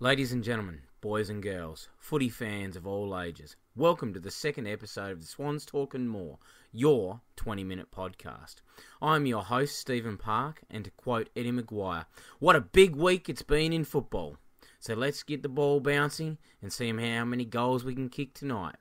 Ladies 0.00 0.32
and 0.32 0.42
gentlemen, 0.42 0.80
boys 1.00 1.30
and 1.30 1.40
girls, 1.40 1.88
footy 1.98 2.28
fans 2.28 2.74
of 2.74 2.84
all 2.84 3.16
ages, 3.18 3.54
welcome 3.76 4.12
to 4.12 4.18
the 4.18 4.30
second 4.32 4.66
episode 4.66 5.12
of 5.12 5.20
the 5.20 5.26
Swans 5.26 5.64
Talk 5.64 5.94
and 5.94 6.10
More, 6.10 6.38
your 6.74 7.20
20 7.36 7.62
minute 7.62 7.90
podcast. 7.92 8.56
I'm 9.00 9.26
your 9.26 9.44
host, 9.44 9.78
Stephen 9.78 10.16
Park, 10.16 10.62
and 10.68 10.84
to 10.84 10.90
quote 10.90 11.30
Eddie 11.36 11.52
McGuire, 11.52 12.06
what 12.40 12.56
a 12.56 12.60
big 12.60 12.96
week 12.96 13.28
it's 13.28 13.42
been 13.42 13.72
in 13.72 13.84
football. 13.84 14.38
So 14.80 14.94
let's 14.94 15.22
get 15.22 15.42
the 15.42 15.48
ball 15.48 15.78
bouncing 15.78 16.36
and 16.60 16.72
see 16.72 16.88
how 16.88 17.24
many 17.24 17.44
goals 17.44 17.84
we 17.84 17.94
can 17.94 18.08
kick 18.08 18.34
tonight. 18.34 18.74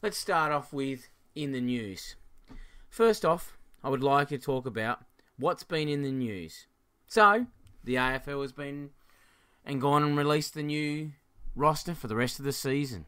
Let's 0.00 0.16
start 0.16 0.52
off 0.52 0.72
with 0.72 1.10
in 1.34 1.50
the 1.50 1.60
news. 1.60 2.14
First 2.88 3.24
off, 3.24 3.58
I 3.82 3.88
would 3.90 4.02
like 4.02 4.28
to 4.28 4.38
talk 4.38 4.64
about 4.64 5.00
what's 5.36 5.64
been 5.64 5.88
in 5.88 6.02
the 6.02 6.12
news. 6.12 6.68
So, 7.08 7.46
the 7.82 7.96
AFL 7.96 8.42
has 8.42 8.52
been 8.52 8.90
and 9.64 9.80
gone 9.80 10.04
and 10.04 10.16
released 10.16 10.54
the 10.54 10.62
new 10.62 11.12
roster 11.56 11.94
for 11.94 12.06
the 12.06 12.16
rest 12.16 12.38
of 12.38 12.44
the 12.44 12.52
season. 12.52 13.06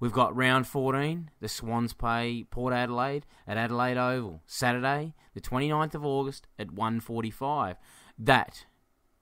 We've 0.00 0.12
got 0.12 0.36
round 0.36 0.66
14. 0.66 1.30
The 1.40 1.48
Swans 1.48 1.92
play 1.92 2.44
Port 2.50 2.72
Adelaide 2.72 3.26
at 3.46 3.56
Adelaide 3.56 3.96
Oval 3.96 4.42
Saturday, 4.46 5.14
the 5.34 5.40
29th 5.40 5.94
of 5.94 6.04
August 6.04 6.46
at 6.58 6.72
1:45. 6.72 7.76
That 8.18 8.66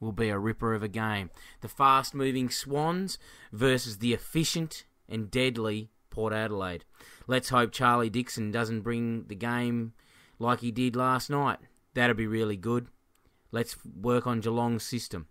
will 0.00 0.12
be 0.12 0.30
a 0.30 0.38
ripper 0.38 0.74
of 0.74 0.82
a 0.82 0.88
game. 0.88 1.30
The 1.60 1.68
fast-moving 1.68 2.48
Swans 2.48 3.18
versus 3.52 3.98
the 3.98 4.14
efficient 4.14 4.84
and 5.08 5.30
deadly 5.30 5.90
Port 6.08 6.32
Adelaide. 6.32 6.84
Let's 7.26 7.50
hope 7.50 7.70
Charlie 7.70 8.10
Dixon 8.10 8.50
doesn't 8.50 8.80
bring 8.80 9.24
the 9.28 9.34
game 9.34 9.92
like 10.38 10.60
he 10.60 10.70
did 10.70 10.96
last 10.96 11.28
night. 11.30 11.58
That'd 11.94 12.16
be 12.16 12.26
really 12.26 12.56
good. 12.56 12.88
Let's 13.52 13.76
work 13.84 14.26
on 14.26 14.40
Geelong's 14.40 14.84
system. 14.84 15.26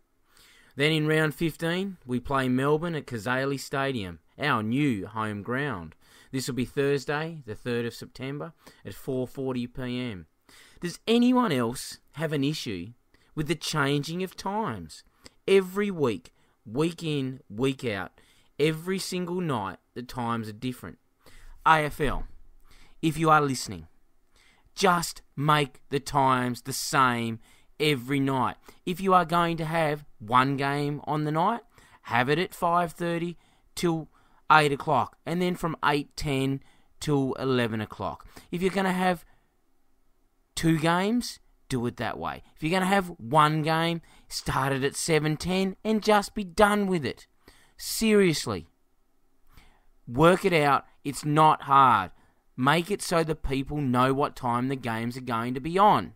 Then 0.76 0.92
in 0.92 1.08
round 1.08 1.36
15, 1.36 1.98
we 2.06 2.20
play 2.20 2.48
Melbourne 2.48 2.96
at 2.96 3.08
Cazaly 3.08 3.60
Stadium, 3.60 4.20
our 4.40 4.64
new 4.64 5.08
home 5.08 5.42
ground. 5.42 5.96
This 6.32 6.48
will 6.48 6.56
be 6.56 6.66
Thursday, 6.66 7.42
the 7.46 7.56
3rd 7.56 7.88
of 7.88 7.94
September 7.94 8.54
at 8.86 8.94
4:40 8.94 9.74
p.m. 9.74 10.28
Does 10.80 11.00
anyone 11.08 11.52
else 11.52 12.00
have 12.14 12.34
an 12.34 12.44
issue 12.44 12.94
with 13.36 13.48
the 13.48 13.56
changing 13.56 14.24
of 14.24 14.36
times? 14.36 15.04
Every 15.48 15.92
week, 15.92 16.32
week 16.66 17.04
in, 17.04 17.42
week 17.50 17.84
out, 17.84 18.12
every 18.60 19.00
single 19.00 19.42
night 19.42 19.78
the 19.94 20.04
times 20.04 20.48
are 20.48 20.54
different. 20.54 21.00
AFL, 21.66 22.26
if 23.02 23.18
you 23.18 23.30
are 23.30 23.42
listening, 23.42 23.88
just 24.76 25.22
make 25.36 25.82
the 25.90 26.00
times 26.00 26.62
the 26.62 26.74
same 26.74 27.40
every 27.80 28.20
night. 28.20 28.56
If 28.86 29.02
you 29.02 29.14
are 29.14 29.26
going 29.26 29.58
to 29.58 29.66
have 29.66 30.06
one 30.20 30.58
game 30.58 31.02
on 31.06 31.24
the 31.24 31.32
night, 31.32 31.62
have 32.04 32.30
it 32.30 32.40
at 32.40 32.52
5:30 32.52 33.36
till 33.76 34.08
8 34.52 34.72
o'clock, 34.72 35.18
and 35.26 35.42
then 35.42 35.56
from 35.56 35.76
8:10 35.84 36.62
till 37.00 37.34
11 37.34 37.82
o'clock. 37.82 38.28
If 38.52 38.62
you're 38.62 38.72
going 38.72 38.86
to 38.86 38.92
have 38.92 39.26
two 40.56 40.78
games, 40.78 41.40
do 41.70 41.86
it 41.86 41.98
that 41.98 42.18
way. 42.18 42.44
If 42.56 42.64
you're 42.64 42.72
going 42.72 42.82
to 42.82 42.88
have 42.88 43.14
one 43.18 43.62
game, 43.62 44.02
start 44.28 44.74
it 44.74 44.84
at 44.84 44.94
7:10 44.94 45.76
and 45.84 46.04
just 46.04 46.34
be 46.34 46.44
done 46.44 46.88
with 46.88 47.06
it. 47.06 47.28
Seriously. 47.78 48.68
Work 50.08 50.44
it 50.44 50.54
out. 50.54 50.86
It's 51.04 51.24
not 51.24 51.64
hard. 51.64 52.12
Make 52.58 52.92
it 52.92 53.02
so 53.02 53.24
the 53.24 53.36
people 53.36 53.78
know 53.78 54.14
what 54.14 54.36
time 54.36 54.68
the 54.68 54.76
games 54.76 55.16
are 55.16 55.22
going 55.22 55.54
to 55.54 55.62
be 55.62 55.78
on. 55.78 56.14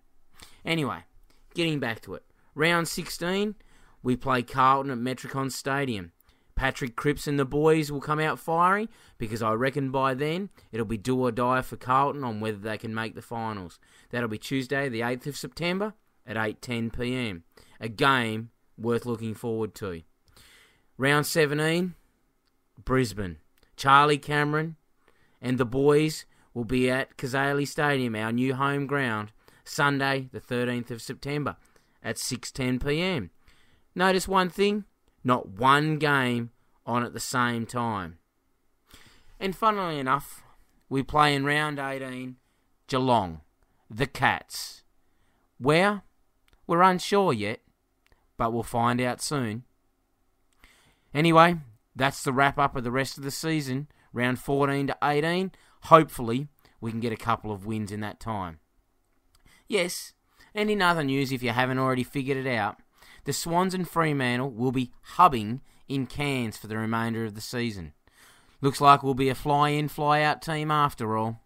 Anyway, 0.65 1.05
getting 1.53 1.79
back 1.79 2.01
to 2.01 2.15
it. 2.15 2.23
Round 2.55 2.87
16, 2.87 3.55
we 4.01 4.15
play 4.17 4.43
Carlton 4.43 4.91
at 4.91 4.97
Metricon 4.97 5.51
Stadium. 5.51 6.11
Patrick 6.55 6.95
Cripps 6.95 7.27
and 7.27 7.39
the 7.39 7.45
boys 7.45 7.91
will 7.91 8.01
come 8.01 8.19
out 8.19 8.39
firing 8.39 8.89
because 9.17 9.41
I 9.41 9.53
reckon 9.53 9.91
by 9.91 10.13
then 10.13 10.49
it'll 10.71 10.85
be 10.85 10.97
do 10.97 11.19
or 11.19 11.31
die 11.31 11.61
for 11.61 11.77
Carlton 11.77 12.23
on 12.23 12.39
whether 12.39 12.57
they 12.57 12.77
can 12.77 12.93
make 12.93 13.15
the 13.15 13.21
finals. 13.21 13.79
That'll 14.11 14.29
be 14.29 14.37
Tuesday, 14.37 14.89
the 14.89 15.01
8th 15.01 15.27
of 15.27 15.37
September 15.37 15.93
at 16.25 16.37
8:10 16.37 16.97
p.m. 16.97 17.43
A 17.79 17.89
game 17.89 18.51
worth 18.77 19.05
looking 19.05 19.33
forward 19.33 19.75
to. 19.75 20.01
Round 20.97 21.25
17, 21.25 21.95
Brisbane. 22.83 23.37
Charlie 23.75 24.17
Cameron 24.17 24.75
and 25.41 25.57
the 25.57 25.65
boys 25.65 26.25
will 26.53 26.63
be 26.63 26.89
at 26.89 27.17
Cazaly 27.17 27.67
Stadium, 27.67 28.15
our 28.15 28.31
new 28.31 28.53
home 28.53 28.85
ground, 28.85 29.31
Sunday, 29.65 30.29
the 30.31 30.39
13th 30.39 30.91
of 30.91 31.01
September 31.01 31.57
at 32.03 32.17
6:10 32.17 32.85
p.m. 32.85 33.31
Notice 33.95 34.27
one 34.27 34.49
thing, 34.49 34.85
not 35.23 35.49
one 35.49 35.97
game 35.97 36.51
on 36.85 37.03
at 37.03 37.13
the 37.13 37.19
same 37.19 37.65
time. 37.65 38.17
And 39.39 39.55
funnily 39.55 39.99
enough, 39.99 40.43
we 40.89 41.03
play 41.03 41.35
in 41.35 41.45
round 41.45 41.79
18 41.79 42.37
Geelong, 42.87 43.41
the 43.89 44.07
Cats. 44.07 44.83
Where? 45.57 46.03
We're 46.67 46.81
unsure 46.81 47.33
yet, 47.33 47.61
but 48.37 48.53
we'll 48.53 48.63
find 48.63 49.01
out 49.01 49.21
soon. 49.21 49.63
Anyway, 51.13 51.57
that's 51.95 52.23
the 52.23 52.33
wrap 52.33 52.57
up 52.57 52.75
of 52.75 52.83
the 52.83 52.91
rest 52.91 53.17
of 53.17 53.23
the 53.23 53.31
season, 53.31 53.87
round 54.13 54.39
14 54.39 54.87
to 54.87 54.97
18. 55.03 55.51
Hopefully, 55.83 56.47
we 56.79 56.91
can 56.91 56.99
get 56.99 57.13
a 57.13 57.17
couple 57.17 57.51
of 57.51 57.65
wins 57.65 57.91
in 57.91 57.99
that 58.01 58.19
time. 58.19 58.59
Yes, 59.67 60.13
and 60.53 60.69
in 60.69 60.81
other 60.81 61.03
news, 61.03 61.31
if 61.31 61.41
you 61.41 61.49
haven't 61.49 61.79
already 61.79 62.03
figured 62.03 62.37
it 62.37 62.47
out, 62.47 62.77
the 63.25 63.33
Swans 63.33 63.73
and 63.73 63.87
Fremantle 63.87 64.51
will 64.51 64.71
be 64.71 64.91
hubbing 65.01 65.61
in 65.87 66.07
Cairns 66.07 66.57
for 66.57 66.67
the 66.67 66.77
remainder 66.77 67.25
of 67.25 67.35
the 67.35 67.41
season. 67.41 67.93
Looks 68.61 68.81
like 68.81 69.03
we'll 69.03 69.13
be 69.13 69.29
a 69.29 69.35
fly 69.35 69.69
in, 69.69 69.87
fly 69.87 70.21
out 70.21 70.41
team 70.41 70.71
after 70.71 71.17
all. 71.17 71.41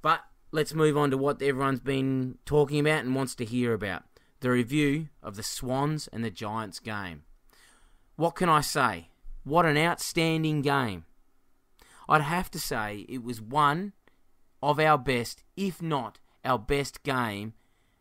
But 0.00 0.20
let's 0.52 0.74
move 0.74 0.96
on 0.96 1.10
to 1.10 1.18
what 1.18 1.42
everyone's 1.42 1.80
been 1.80 2.38
talking 2.46 2.80
about 2.80 3.04
and 3.04 3.14
wants 3.14 3.34
to 3.36 3.44
hear 3.44 3.74
about 3.74 4.04
the 4.40 4.50
review 4.50 5.08
of 5.22 5.36
the 5.36 5.42
Swans 5.42 6.08
and 6.08 6.24
the 6.24 6.30
Giants 6.30 6.78
game. 6.78 7.22
What 8.16 8.34
can 8.34 8.48
I 8.48 8.60
say? 8.60 9.08
What 9.44 9.66
an 9.66 9.76
outstanding 9.76 10.62
game. 10.62 11.04
I'd 12.08 12.22
have 12.22 12.50
to 12.52 12.58
say 12.58 13.06
it 13.08 13.22
was 13.22 13.40
one 13.40 13.92
of 14.62 14.78
our 14.78 14.98
best, 14.98 15.42
if 15.56 15.82
not 15.82 16.18
our 16.44 16.58
best 16.58 17.02
game 17.02 17.54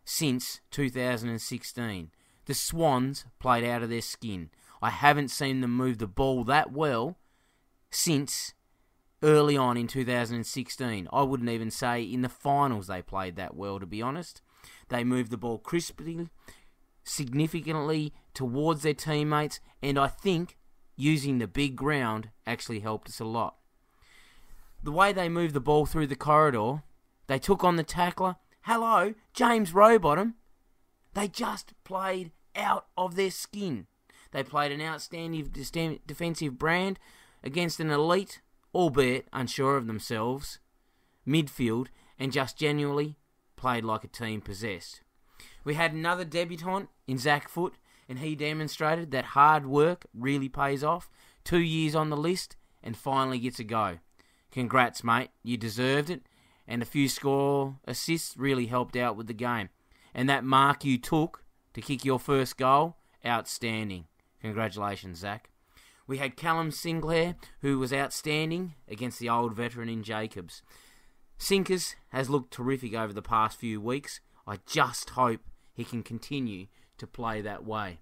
since 0.06 0.59
2016. 0.72 2.12
The 2.46 2.54
Swans 2.54 3.26
played 3.40 3.64
out 3.64 3.84
of 3.84 3.90
their 3.90 4.02
skin. 4.02 4.50
I 4.81 4.90
haven't 4.90 5.30
seen 5.30 5.62
them 5.62 5.76
move 5.76 5.98
the 5.98 6.08
ball 6.08 6.44
that 6.46 6.72
well 6.72 7.18
since 7.90 8.54
early 9.22 9.56
on 9.56 9.78
in 9.78 9.88
2016. 9.88 11.08
I 11.12 11.22
wouldn't 11.22 11.50
even 11.50 11.72
say 11.72 12.03
in 12.03 12.22
the 12.22 12.30
finals 12.30 12.88
they 12.88 13.02
played 13.02 13.38
that 13.38 13.56
well, 13.56 13.80
to 13.80 13.86
be 13.86 14.02
honest. 14.02 14.42
They 14.90 15.03
moved 15.03 15.32
the 15.32 15.38
ball 15.38 15.58
crisply, 15.58 16.30
significantly 17.03 18.14
towards 18.34 18.84
their 18.84 18.94
teammates, 18.94 19.59
and 19.82 19.98
I 19.98 20.08
think 20.08 20.58
using 20.96 21.38
the 21.38 21.48
big 21.48 21.76
ground 21.76 22.30
actually 22.46 22.82
helped 22.82 23.08
us 23.08 23.20
a 23.20 23.26
lot. 23.26 23.56
The 24.84 24.92
way 24.92 25.14
they 25.14 25.30
moved 25.30 25.53
the 25.53 25.62
ball 25.62 25.86
through 25.86 26.08
the 26.08 26.16
corridor, 26.16 26.84
they 27.28 27.40
took 27.40 27.64
on 27.64 27.78
the 27.78 27.84
tackler. 27.84 28.36
Hello, 28.64 29.14
James 29.34 29.72
Rowbottom. 29.72 30.34
They 31.14 31.28
just 31.28 31.73
played 31.84 32.32
out 32.55 32.88
of 32.97 33.16
their 33.16 33.32
skin. 33.32 33.88
They 34.32 34.44
played 34.44 34.72
an 34.72 34.82
outstanding 34.82 35.52
defensive 36.05 36.58
brand 36.58 37.00
against 37.44 37.79
an 37.79 37.91
elite, 37.91 38.41
albeit 38.73 39.28
unsure 39.32 39.78
of 39.78 39.88
themselves, 39.88 40.59
midfield, 41.28 41.88
and 42.17 42.32
just 42.32 42.58
genuinely 42.58 43.17
played 43.55 43.84
like 43.84 44.03
a 44.03 44.08
team 44.08 44.41
possessed. 44.41 45.02
We 45.64 45.76
had 45.76 45.94
another 45.94 46.26
debutant 46.26 46.90
in 47.08 47.17
Zac 47.17 47.47
Foot, 47.47 47.76
and 48.09 48.20
he 48.20 48.35
demonstrated 48.35 49.11
that 49.11 49.26
hard 49.26 49.66
work 49.66 50.05
really 50.14 50.50
pays 50.50 50.84
off. 50.84 51.09
Two 51.44 51.59
years 51.61 51.96
on 51.96 52.09
the 52.09 52.17
list, 52.17 52.55
and 52.82 52.97
finally 52.97 53.40
gets 53.40 53.59
a 53.59 53.64
go. 53.64 54.00
Congrats, 54.52 55.03
mate. 55.03 55.29
You 55.41 55.58
deserved 55.58 56.09
it, 56.09 56.23
and 56.67 56.82
a 56.82 56.85
few 56.85 57.08
score 57.08 57.78
assists 57.85 58.38
really 58.38 58.67
helped 58.67 58.96
out 58.96 59.16
with 59.16 59.28
the 59.28 59.34
game. 59.34 59.70
And 60.14 60.29
that 60.29 60.44
mark 60.44 60.84
you 60.84 60.97
took 60.97 61.42
to 61.73 61.81
kick 61.81 62.05
your 62.05 62.20
first 62.20 62.58
goal, 62.58 62.97
outstanding. 63.25 64.05
Congratulations, 64.41 65.20
Zac. 65.20 65.49
We 66.05 66.17
had 66.17 66.35
Callum 66.35 66.72
Sinclair, 66.72 67.35
who 67.61 67.79
was 67.79 67.93
outstanding 67.93 68.75
against 68.87 69.20
the 69.20 69.29
old 69.29 69.55
veteran 69.55 69.90
in 69.90 70.03
Jacobs. 70.03 70.61
Sinkers 71.37 71.96
has 72.09 72.29
looked 72.29 72.53
terrific 72.53 72.93
over 72.93 73.14
the 73.14 73.22
past 73.22 73.59
few 73.59 73.79
weeks. 73.79 74.20
I 74.46 74.59
just 74.66 75.11
hope 75.11 75.41
he 75.73 75.84
can 75.84 76.03
continue 76.03 76.67
to 76.97 77.08
play 77.08 77.41
that 77.41 77.66
way. 77.66 77.99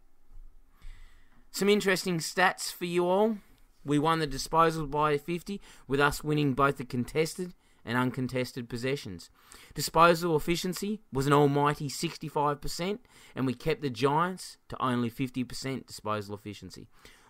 Some 1.52 1.70
interesting 1.70 2.20
stats 2.20 2.74
for 2.74 2.86
you 2.86 3.08
all. 3.08 3.38
We 3.84 4.00
won 4.00 4.20
the 4.20 4.28
disposal 4.28 4.88
by 4.88 5.18
50, 5.18 5.60
with 5.88 6.00
us 6.00 6.24
winning 6.24 6.54
both 6.54 6.78
the 6.78 6.86
contested 6.86 7.54
and 7.86 7.98
uncontested 7.98 8.70
possessions. 8.70 9.30
Disposal 9.74 10.36
efficiency 10.36 11.02
was 11.12 11.28
an 11.28 11.34
almighty 11.34 11.90
65%, 11.90 13.00
and 13.36 13.46
we 13.46 13.54
kept 13.54 13.82
the 13.82 13.90
Giants 13.90 14.58
to 14.70 14.82
only 14.82 15.10
50% 15.10 15.88
disposal 15.88 16.36
efficiency. 16.36 16.88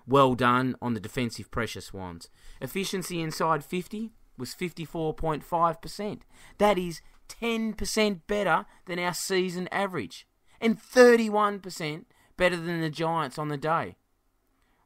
Well 0.08 0.36
done 0.36 0.76
on 0.82 0.94
the 0.94 1.00
defensive 1.00 1.52
pressure 1.52 1.82
Swans. 1.82 2.30
Efficiency 2.60 3.22
inside 3.22 3.64
50 3.64 4.12
was 4.38 4.56
54.5%. 4.56 6.22
That 6.58 6.78
is 6.78 7.02
10% 7.30 8.22
better 8.28 8.66
than 8.86 9.00
our 9.00 9.14
season 9.14 9.70
average, 9.72 10.28
and 10.60 10.82
31% 10.82 12.06
better 12.36 12.58
than 12.58 12.82
the 12.82 12.90
Giants 12.90 13.38
on 13.38 13.48
the 13.50 13.58
day. 13.58 13.96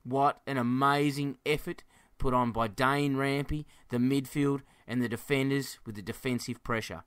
What 0.04 0.42
an 0.46 0.58
amazing 0.58 1.38
effort 1.46 1.84
put 2.18 2.34
on 2.34 2.52
by 2.52 2.68
Dane 2.68 3.16
Rampe, 3.16 3.66
the 3.90 3.98
midfield, 3.98 4.62
and 4.88 5.02
the 5.02 5.10
defenders 5.10 5.80
with 5.86 5.96
the 5.96 6.02
defensive 6.02 6.64
pressure. 6.64 7.04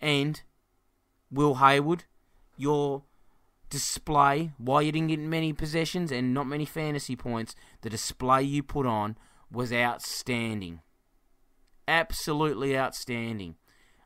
And 0.00 0.42
Will 1.30 1.56
Hayward, 1.56 2.04
your 2.56 3.04
display, 3.70 4.52
why 4.58 4.82
you 4.82 4.92
didn't 4.92 5.08
get 5.08 5.18
many 5.18 5.52
possessions 5.52 6.12
and 6.12 6.34
not 6.34 6.46
many 6.46 6.66
fantasy 6.66 7.16
points, 7.16 7.56
the 7.80 7.88
display 7.90 8.42
you 8.42 8.62
put 8.62 8.86
on 8.86 9.16
was 9.50 9.72
outstanding. 9.72 10.80
Absolutely 11.88 12.76
outstanding. 12.76 13.56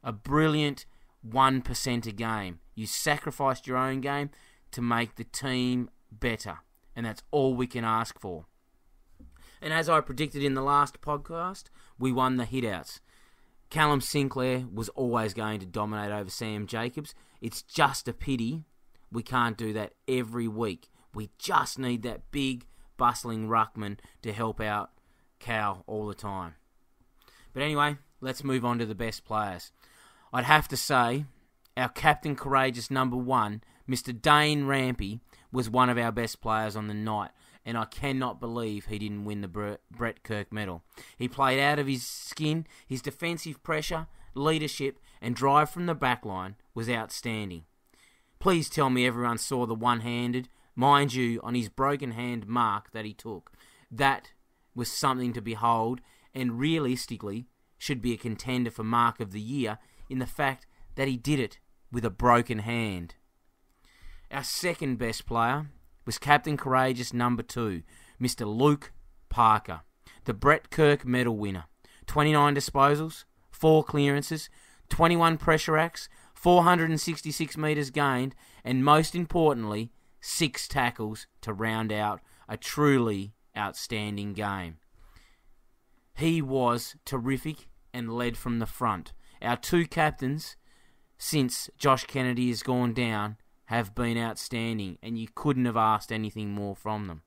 A 0.05 0.13
brilliant 0.13 0.87
1% 1.29 2.07
a 2.07 2.13
game. 2.13 2.61
You 2.75 2.87
sacrificed 2.87 3.67
your 3.67 3.77
own 3.77 4.01
game 4.01 4.31
to 4.71 4.81
make 4.81 5.17
the 5.17 5.25
team 5.25 5.91
better. 6.13 6.59
And 6.95 7.05
that's 7.05 7.23
all 7.31 7.55
we 7.55 7.67
can 7.67 7.85
ask 7.85 8.21
for. 8.21 8.47
And 9.61 9.73
as 9.73 9.89
I 9.89 10.01
predicted 10.01 10.45
in 10.45 10.55
the 10.55 10.63
last 10.63 11.01
podcast, 11.01 11.65
we 11.99 12.13
won 12.13 12.37
the 12.37 12.45
hitouts. 12.45 13.01
Callum 13.71 14.01
Sinclair 14.01 14.65
was 14.73 14.89
always 14.91 15.35
going 15.35 15.61
to 15.61 15.67
dominate 15.67 16.13
over 16.13 16.31
Sam 16.31 16.67
Jacobs. 16.67 17.15
It's 17.41 17.63
just 17.63 18.09
a 18.09 18.13
pity 18.13 18.65
we 19.11 19.23
can't 19.23 19.57
do 19.57 19.73
that 19.73 19.93
every 20.09 20.49
week. 20.49 20.89
We 21.15 21.31
just 21.39 21.79
need 21.79 22.03
that 22.03 22.31
big, 22.31 22.67
bustling 22.97 23.49
ruckman 23.49 23.99
to 24.23 24.33
help 24.33 24.61
out 24.61 24.91
Cal 25.39 25.85
all 25.87 26.07
the 26.07 26.15
time. 26.15 26.55
But 27.53 27.63
anyway, 27.63 27.97
let's 28.21 28.45
move 28.45 28.65
on 28.65 28.79
to 28.79 28.87
the 28.87 28.95
best 28.95 29.25
players. 29.25 29.73
I'd 30.33 30.45
have 30.45 30.69
to 30.69 30.77
say, 30.77 31.25
our 31.77 31.89
captain 31.89 32.37
courageous 32.37 32.91
number 32.91 33.17
one, 33.17 33.63
Mr. 33.89 34.21
Dane 34.21 34.65
Rampe, 34.65 35.21
was 35.53 35.71
one 35.71 35.89
of 35.89 35.97
our 35.97 36.13
best 36.13 36.41
players 36.41 36.77
on 36.77 36.89
the 36.89 36.95
night 36.95 37.31
and 37.67 37.77
I 37.77 37.85
cannot 37.85 38.41
believe 38.41 38.87
he 38.87 38.99
didn't 38.99 39.25
win 39.25 39.41
the 39.41 39.79
Brett 39.91 40.23
Kirk 40.23 40.53
medal. 40.53 40.85
He 41.19 41.27
played 41.27 41.61
out 41.61 41.81
of 41.81 41.89
his 41.89 42.07
skin, 42.07 42.65
his 42.87 43.03
defensive 43.03 43.61
pressure, 43.65 44.07
leadership, 44.35 45.01
and 45.21 45.35
drive 45.35 45.69
from 45.69 45.87
the 45.87 45.95
back 45.95 46.25
line 46.25 46.55
was 46.75 46.89
outstanding. 46.89 47.65
Please 48.39 48.71
tell 48.71 48.89
me 48.89 49.05
everyone 49.05 49.39
saw 49.39 49.67
the 49.67 49.75
one 49.75 50.01
handed, 50.01 50.49
mind 50.77 51.13
you, 51.13 51.41
on 51.43 51.57
his 51.57 51.69
broken 51.69 52.13
hand 52.13 52.47
mark 52.47 52.93
that 52.93 53.05
he 53.05 53.13
took. 53.13 53.51
That 53.91 54.31
was 54.75 54.91
something 54.91 55.33
to 55.33 55.41
behold, 55.43 56.01
and 56.33 56.61
realistically 56.61 57.49
should 57.79 58.01
be 58.01 58.13
a 58.13 58.19
contender 58.19 58.71
for 58.71 58.85
Mark 58.85 59.19
of 59.19 59.33
the 59.33 59.41
Year 59.41 59.79
in 60.09 60.21
the 60.21 60.27
fact 60.27 60.67
that 60.95 61.09
he 61.09 61.17
did 61.17 61.41
it 61.41 61.59
with 61.91 62.05
a 62.05 62.11
broken 62.11 62.61
hand. 62.61 63.17
Our 64.31 64.45
second 64.45 64.99
best 64.99 65.27
player 65.27 65.67
was 66.07 66.19
Captain 66.19 66.57
Courageous 66.57 67.13
number 67.13 67.43
two, 67.43 67.83
Mr. 68.21 68.47
Luke 68.47 68.93
Parker, 69.29 69.83
the 70.25 70.33
Brett 70.33 70.71
Kirk 70.71 71.05
medal 71.05 71.37
winner. 71.37 71.65
29 72.07 72.55
disposals, 72.55 73.25
4 73.51 73.83
clearances, 73.85 74.49
21 74.89 75.37
pressure 75.39 75.77
acts, 75.77 76.09
466 76.35 77.57
metres 77.57 77.91
gained, 77.91 78.35
and 78.65 78.85
most 78.85 79.15
importantly, 79.15 79.91
6 80.21 80.69
tackles 80.69 81.27
to 81.41 81.53
round 81.53 81.93
out 81.93 82.21
a 82.49 82.57
truly 82.57 83.35
outstanding 83.57 84.33
game. 84.33 84.77
He 86.15 86.41
was 86.41 86.97
terrific 87.05 87.69
and 87.93 88.13
led 88.13 88.37
from 88.37 88.59
the 88.59 88.67
front. 88.67 89.13
Our 89.43 89.57
two 89.57 89.87
captains, 89.87 90.57
since 91.19 91.69
Josh 91.77 92.05
Kennedy 92.05 92.49
has 92.49 92.63
gone 92.63 92.95
down, 92.95 93.37
have 93.67 93.95
been 93.95 94.19
outstanding, 94.19 94.99
and 95.03 95.19
you 95.19 95.29
couldn't 95.35 95.65
have 95.65 95.77
asked 95.77 96.13
anything 96.13 96.51
more 96.51 96.75
from 96.75 97.07
them. 97.07 97.23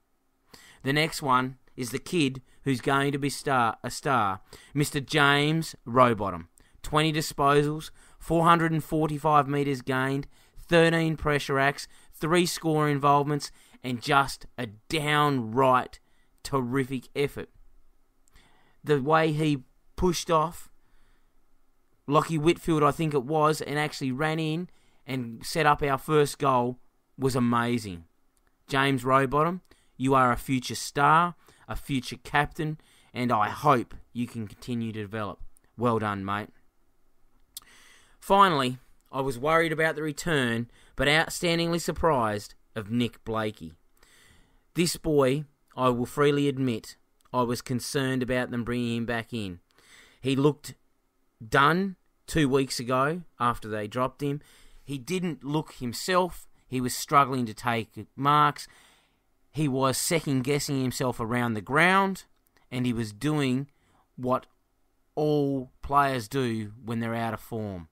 The 0.84 0.94
next 0.94 1.22
one 1.22 1.58
is 1.76 1.92
the 1.92 2.00
kid 2.00 2.42
who's 2.64 2.82
going 2.82 3.12
to 3.12 3.18
be 3.18 3.30
star, 3.30 3.78
a 3.84 3.92
star, 3.92 4.42
Mr. 4.76 5.06
James 5.06 5.76
Rowbottom. 5.86 6.50
20 6.84 7.12
disposals, 7.12 7.92
445 8.20 9.48
metres 9.48 9.82
gained, 9.82 10.28
13 10.58 11.18
pressure 11.18 11.60
acts, 11.60 11.88
3 12.14 12.46
score 12.46 12.90
involvements, 12.90 13.52
and 13.84 14.02
just 14.02 14.46
a 14.58 14.68
downright 14.88 16.00
terrific 16.44 17.10
effort. 17.16 17.50
The 18.84 19.02
way 19.02 19.32
he 19.32 19.64
pushed 19.96 20.32
off 20.32 20.70
Lachie 22.08 22.40
Whitfield, 22.40 22.84
I 22.84 22.92
think 22.92 23.14
it 23.14 23.24
was, 23.24 23.62
and 23.62 23.78
actually 23.78 24.12
ran 24.12 24.40
in 24.40 24.70
and 25.10 25.44
set 25.44 25.66
up 25.66 25.82
our 25.82 25.98
first 25.98 26.38
goal 26.38 26.78
was 27.18 27.36
amazing. 27.36 28.06
James 28.68 29.04
Rowbottom, 29.04 29.62
you 29.98 30.14
are 30.14 30.32
a 30.32 30.38
future 30.38 30.76
star, 30.76 31.34
a 31.68 31.76
future 31.76 32.18
captain, 32.24 32.80
and 33.12 33.32
I 33.32 33.50
hope 33.50 33.96
you 34.14 34.28
can 34.28 34.48
continue 34.48 34.92
to 34.92 35.02
develop. 35.02 35.40
Well 35.76 35.98
done, 35.98 36.24
mate. 36.24 36.50
Finally, 38.20 38.78
I 39.12 39.22
was 39.22 39.40
worried 39.40 39.72
about 39.72 39.96
the 39.96 40.04
return, 40.04 40.70
but 40.96 41.08
outstandingly 41.08 41.82
surprised 41.82 42.54
of 42.76 42.92
Nick 42.92 43.24
Blakey. 43.26 43.74
This 44.76 44.96
boy, 44.96 45.46
I 45.76 45.90
will 45.90 46.06
freely 46.06 46.48
admit, 46.48 46.98
I 47.34 47.42
was 47.42 47.64
concerned 47.64 48.22
about 48.22 48.52
them 48.52 48.64
bringing 48.64 48.98
him 48.98 49.06
back 49.08 49.34
in. 49.34 49.60
He 50.22 50.36
looked 50.36 50.76
done 51.46 51.96
two 52.28 52.48
weeks 52.48 52.80
ago 52.80 53.24
after 53.40 53.68
they 53.68 53.88
dropped 53.88 54.22
him. 54.22 54.42
He 54.90 54.98
didn't 54.98 55.44
look 55.44 55.74
himself. 55.74 56.48
He 56.68 56.82
was 56.82 56.96
struggling 56.96 57.46
to 57.46 57.54
take 57.54 58.08
marks. 58.16 58.68
He 59.52 59.68
was 59.68 60.00
second 60.00 60.44
guessing 60.44 60.82
himself 60.82 61.20
around 61.20 61.54
the 61.54 61.62
ground, 61.62 62.24
and 62.72 62.88
he 62.88 62.92
was 62.92 63.14
doing 63.14 63.68
what 64.16 64.48
all 65.14 65.70
players 65.84 66.28
do 66.28 66.72
when 66.84 67.02
they're 67.02 67.14
out 67.14 67.36
of 67.36 67.40
form. 67.40 67.88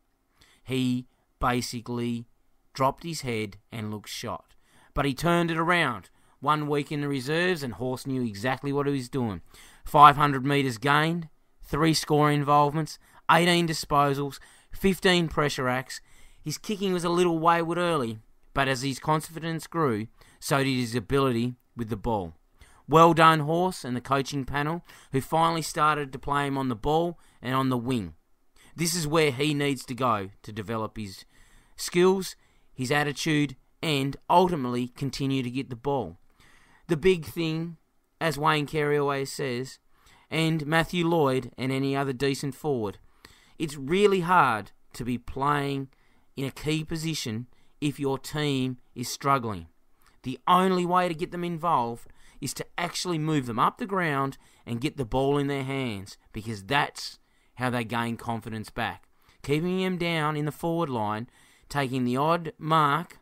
He 0.63 1.06
basically 1.39 2.25
dropped 2.74 3.04
his 3.04 3.22
head 3.22 3.58
and 3.72 3.92
looked 3.92 4.10
shot. 4.10 4.56
But 4.96 5.06
he 5.06 5.13
turned 5.13 5.51
it 5.51 5.60
around. 5.60 6.10
One 6.39 6.68
week 6.68 6.92
in 6.92 7.01
the 7.01 7.08
reserves, 7.08 7.62
and 7.62 7.75
Horse 7.75 8.08
knew 8.08 8.24
exactly 8.24 8.74
what 8.74 8.88
he 8.88 8.94
was 8.94 9.08
doing. 9.08 9.42
500 9.86 10.44
metres 10.44 10.80
gained, 10.80 11.30
three 11.62 11.94
score 11.94 12.32
involvements, 12.32 12.98
18 13.30 13.68
disposals, 13.68 14.39
15 14.72 15.27
pressure 15.27 15.70
acts, 15.70 16.01
his 16.48 16.58
kicking 16.58 16.94
was 16.94 17.04
a 17.04 17.10
little 17.10 17.39
wayward 17.39 17.77
early, 17.77 18.20
but 18.54 18.70
as 18.70 18.82
his 18.82 19.00
confidence 19.00 19.68
grew, 19.68 20.08
so 20.39 20.60
did 20.63 20.77
his 20.77 20.96
ability 20.96 21.56
with 21.75 21.89
the 21.89 21.98
ball. 21.98 22.36
Well 22.88 23.13
done, 23.13 23.42
Horse 23.42 23.84
and 23.84 23.98
the 23.98 24.00
coaching 24.00 24.46
panel, 24.46 24.86
who 25.12 25.20
finally 25.20 25.62
started 25.62 26.13
to 26.13 26.20
play 26.20 26.48
him 26.48 26.58
on 26.58 26.70
the 26.70 26.74
ball 26.74 27.20
and 27.42 27.54
on 27.54 27.68
the 27.68 27.77
wing. 27.77 28.13
This 28.77 28.96
is 28.96 29.06
where 29.06 29.32
he 29.32 29.54
needs 29.54 29.84
to 29.88 29.94
go 29.94 30.30
to 30.44 30.54
develop 30.54 30.96
his 30.96 31.25
skills, 31.75 32.38
his 32.74 32.92
attitude, 32.92 33.58
and 33.84 34.16
ultimately 34.30 34.88
continue 34.88 35.44
to 35.44 35.51
get 35.51 35.70
the 35.70 35.75
ball. 35.75 36.18
The 36.88 36.96
big 36.96 37.25
thing, 37.25 37.75
as 38.22 38.38
Wayne 38.38 38.68
Carey 38.68 38.98
always 38.98 39.34
says, 39.34 39.80
and 40.32 40.66
Matthew 40.66 41.06
Lloyd 41.06 41.51
and 41.58 41.74
any 41.74 41.94
other 41.94 42.13
decent 42.13 42.56
forward, 42.56 43.00
it's 43.60 43.75
really 43.75 44.22
hard 44.22 44.72
to 44.94 45.04
be 45.04 45.18
playing 45.18 45.89
in 46.38 46.46
a 46.46 46.51
key 46.51 46.84
position 46.84 47.48
if 47.82 48.00
your 48.00 48.17
team 48.17 48.77
is 48.96 49.10
struggling. 49.10 49.67
The 50.24 50.39
only 50.48 50.86
way 50.86 51.08
to 51.08 51.13
get 51.13 51.32
them 51.32 51.44
involved 51.44 52.08
is 52.39 52.53
to 52.53 52.65
actually 52.77 53.17
move 53.17 53.48
them 53.48 53.60
up 53.60 53.77
the 53.77 53.86
ground 53.86 54.38
and 54.65 54.82
get 54.82 54.98
the 54.98 55.06
ball 55.06 55.38
in 55.38 55.48
their 55.48 55.63
hands 55.63 56.17
because 56.32 56.63
that's 56.63 57.20
how 57.56 57.70
they 57.72 57.84
gain 57.84 58.17
confidence 58.17 58.70
back. 58.70 59.08
Keeping 59.41 59.79
them 59.79 59.98
down 59.98 60.36
in 60.38 60.46
the 60.46 60.51
forward 60.51 60.89
line, 60.89 61.27
taking 61.70 62.03
the 62.03 62.17
odd 62.17 62.53
mark, 62.58 63.20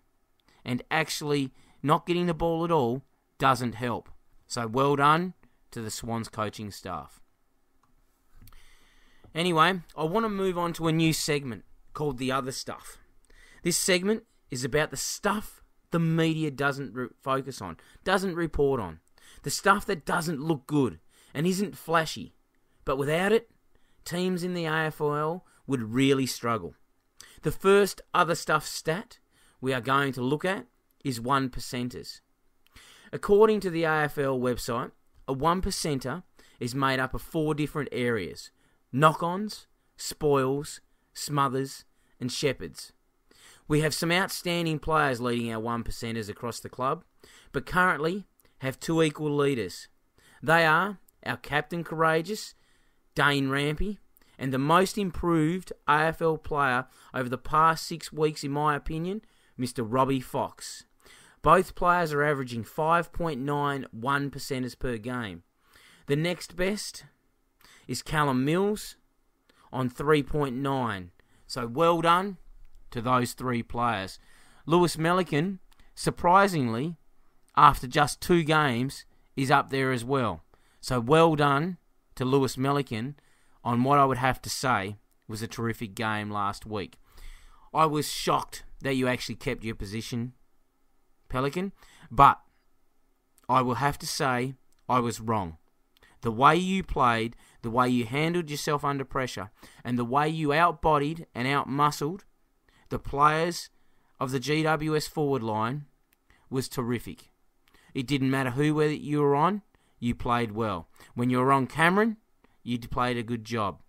and 0.63 0.81
actually 0.91 1.53
not 1.81 2.05
getting 2.05 2.25
the 2.25 2.33
ball 2.33 2.65
at 2.65 2.71
all 2.71 3.03
doesn't 3.37 3.75
help. 3.75 4.09
So 4.47 4.67
well 4.67 4.95
done 4.95 5.33
to 5.71 5.81
the 5.81 5.91
Swans 5.91 6.27
coaching 6.27 6.71
staff. 6.71 7.21
Anyway, 9.33 9.81
I 9.97 10.03
want 10.03 10.23
to 10.23 10.29
move 10.29 10.57
on 10.57 10.73
to 10.73 10.87
a 10.87 10.91
new 10.91 11.13
segment 11.13 11.65
called 11.93 12.17
The 12.17 12.31
Other 12.31 12.51
Stuff. 12.51 12.97
This 13.65 13.79
segment 13.79 14.25
is 14.51 14.63
about 14.63 14.91
the 14.91 14.95
stuff 14.95 15.63
the 15.89 15.97
media 15.97 16.51
doesn't 16.51 16.93
re- 16.93 17.07
focus 17.23 17.63
on, 17.63 17.77
doesn't 18.03 18.35
report 18.35 18.79
on. 18.79 18.99
The 19.41 19.49
stuff 19.49 19.87
that 19.87 20.05
doesn't 20.05 20.39
look 20.39 20.67
good 20.67 20.99
and 21.33 21.47
isn't 21.47 21.75
flashy. 21.75 22.35
But 22.85 22.97
without 22.99 23.31
it, 23.31 23.49
teams 24.05 24.43
in 24.43 24.53
the 24.53 24.65
AFL 24.65 25.41
would 25.65 25.81
really 25.81 26.27
struggle. 26.27 26.75
The 27.41 27.51
first 27.51 28.01
other 28.13 28.35
stuff 28.35 28.67
stat 28.67 29.17
we 29.59 29.73
are 29.73 29.81
going 29.81 30.13
to 30.13 30.21
look 30.21 30.45
at 30.45 30.67
is 31.03 31.19
one 31.19 31.49
percenters. 31.49 32.21
According 33.11 33.61
to 33.61 33.71
the 33.71 33.81
AFL 33.81 34.39
website, 34.39 34.91
a 35.27 35.33
one 35.33 35.63
percenter 35.63 36.21
is 36.59 36.75
made 36.75 36.99
up 36.99 37.15
of 37.15 37.23
four 37.23 37.55
different 37.55 37.89
areas 37.91 38.51
knock 38.91 39.23
ons, 39.23 39.65
spoils, 39.97 40.81
smothers, 41.15 41.83
and 42.19 42.31
shepherds. 42.31 42.93
We 43.67 43.81
have 43.81 43.93
some 43.93 44.11
outstanding 44.11 44.79
players 44.79 45.19
leading 45.19 45.51
our 45.51 45.59
one 45.59 45.83
percenters 45.83 46.29
across 46.29 46.59
the 46.59 46.69
club, 46.69 47.03
but 47.51 47.65
currently 47.65 48.25
have 48.59 48.79
two 48.79 49.01
equal 49.01 49.35
leaders. 49.35 49.87
They 50.41 50.65
are 50.65 50.99
our 51.25 51.37
captain 51.37 51.83
courageous, 51.83 52.53
Dane 53.15 53.47
Rampe, 53.47 53.97
and 54.37 54.53
the 54.53 54.59
most 54.59 54.97
improved 54.97 55.73
AFL 55.87 56.43
player 56.43 56.85
over 57.13 57.27
the 57.27 57.37
past 57.37 57.87
six 57.87 58.13
weeks, 58.13 58.43
in 58.43 58.51
my 58.51 58.75
opinion, 58.75 59.21
Mr. 59.59 59.85
Robbie 59.87 60.21
Fox. 60.21 60.83
Both 61.41 61.75
players 61.75 62.13
are 62.13 62.23
averaging 62.23 62.63
5.91 62.63 63.87
percenters 64.29 64.77
per 64.77 64.97
game. 64.97 65.43
The 66.07 66.15
next 66.15 66.55
best 66.55 67.05
is 67.87 68.03
Callum 68.03 68.45
Mills 68.45 68.97
on 69.71 69.89
3.9. 69.89 71.09
So 71.47 71.67
well 71.67 72.01
done 72.01 72.37
to 72.95 73.01
those 73.01 73.33
three 73.33 73.61
players. 73.61 74.19
Lewis 74.65 74.95
Melican, 74.95 75.59
surprisingly, 75.95 76.95
after 77.57 77.87
just 77.87 78.21
two 78.21 78.41
games, 78.41 79.03
is 79.35 79.51
up 79.51 79.69
there 79.69 79.91
as 79.91 80.05
well. 80.05 80.43
So 80.79 81.01
well 81.01 81.35
done 81.35 81.75
to 82.15 82.23
Lewis 82.23 82.55
Melican 82.55 83.15
on 83.65 83.83
what 83.83 83.99
I 83.99 84.05
would 84.05 84.17
have 84.17 84.41
to 84.43 84.49
say 84.49 84.95
was 85.27 85.41
a 85.41 85.47
terrific 85.47 85.93
game 85.93 86.31
last 86.31 86.65
week. 86.65 86.97
I 87.73 87.85
was 87.85 88.09
shocked 88.09 88.63
that 88.81 88.95
you 88.95 89.09
actually 89.09 89.35
kept 89.35 89.65
your 89.65 89.75
position, 89.75 90.31
Pelican, 91.27 91.73
but 92.09 92.39
I 93.49 93.61
will 93.61 93.75
have 93.75 93.99
to 93.99 94.07
say 94.07 94.53
I 94.87 94.99
was 94.99 95.19
wrong. 95.19 95.57
The 96.21 96.31
way 96.31 96.55
you 96.55 96.81
played, 96.81 97.35
the 97.61 97.69
way 97.69 97.89
you 97.89 98.05
handled 98.05 98.49
yourself 98.49 98.85
under 98.85 99.03
pressure, 99.03 99.49
and 99.83 99.99
the 99.99 100.05
way 100.05 100.29
you 100.29 100.49
outbodied 100.49 101.25
and 101.35 101.45
outmuscled 101.45 102.21
the 102.95 102.99
players 102.99 103.69
of 104.21 104.31
the 104.31 104.39
GWS 104.39 105.09
forward 105.09 105.43
line 105.43 105.83
was 106.49 106.69
terrific. 106.69 107.29
It 107.93 108.07
didn't 108.07 108.31
matter 108.31 108.51
who 108.51 108.81
you 108.81 109.21
were 109.21 109.35
on, 109.35 109.63
you 109.99 110.15
played 110.15 110.53
well. 110.53 110.87
When 111.13 111.29
you 111.29 111.39
were 111.39 111.51
on 111.51 111.67
Cameron, 111.67 112.15
you 112.63 112.79
played 112.79 113.17
a 113.17 113.21
good 113.23 113.43
job. 113.43 113.81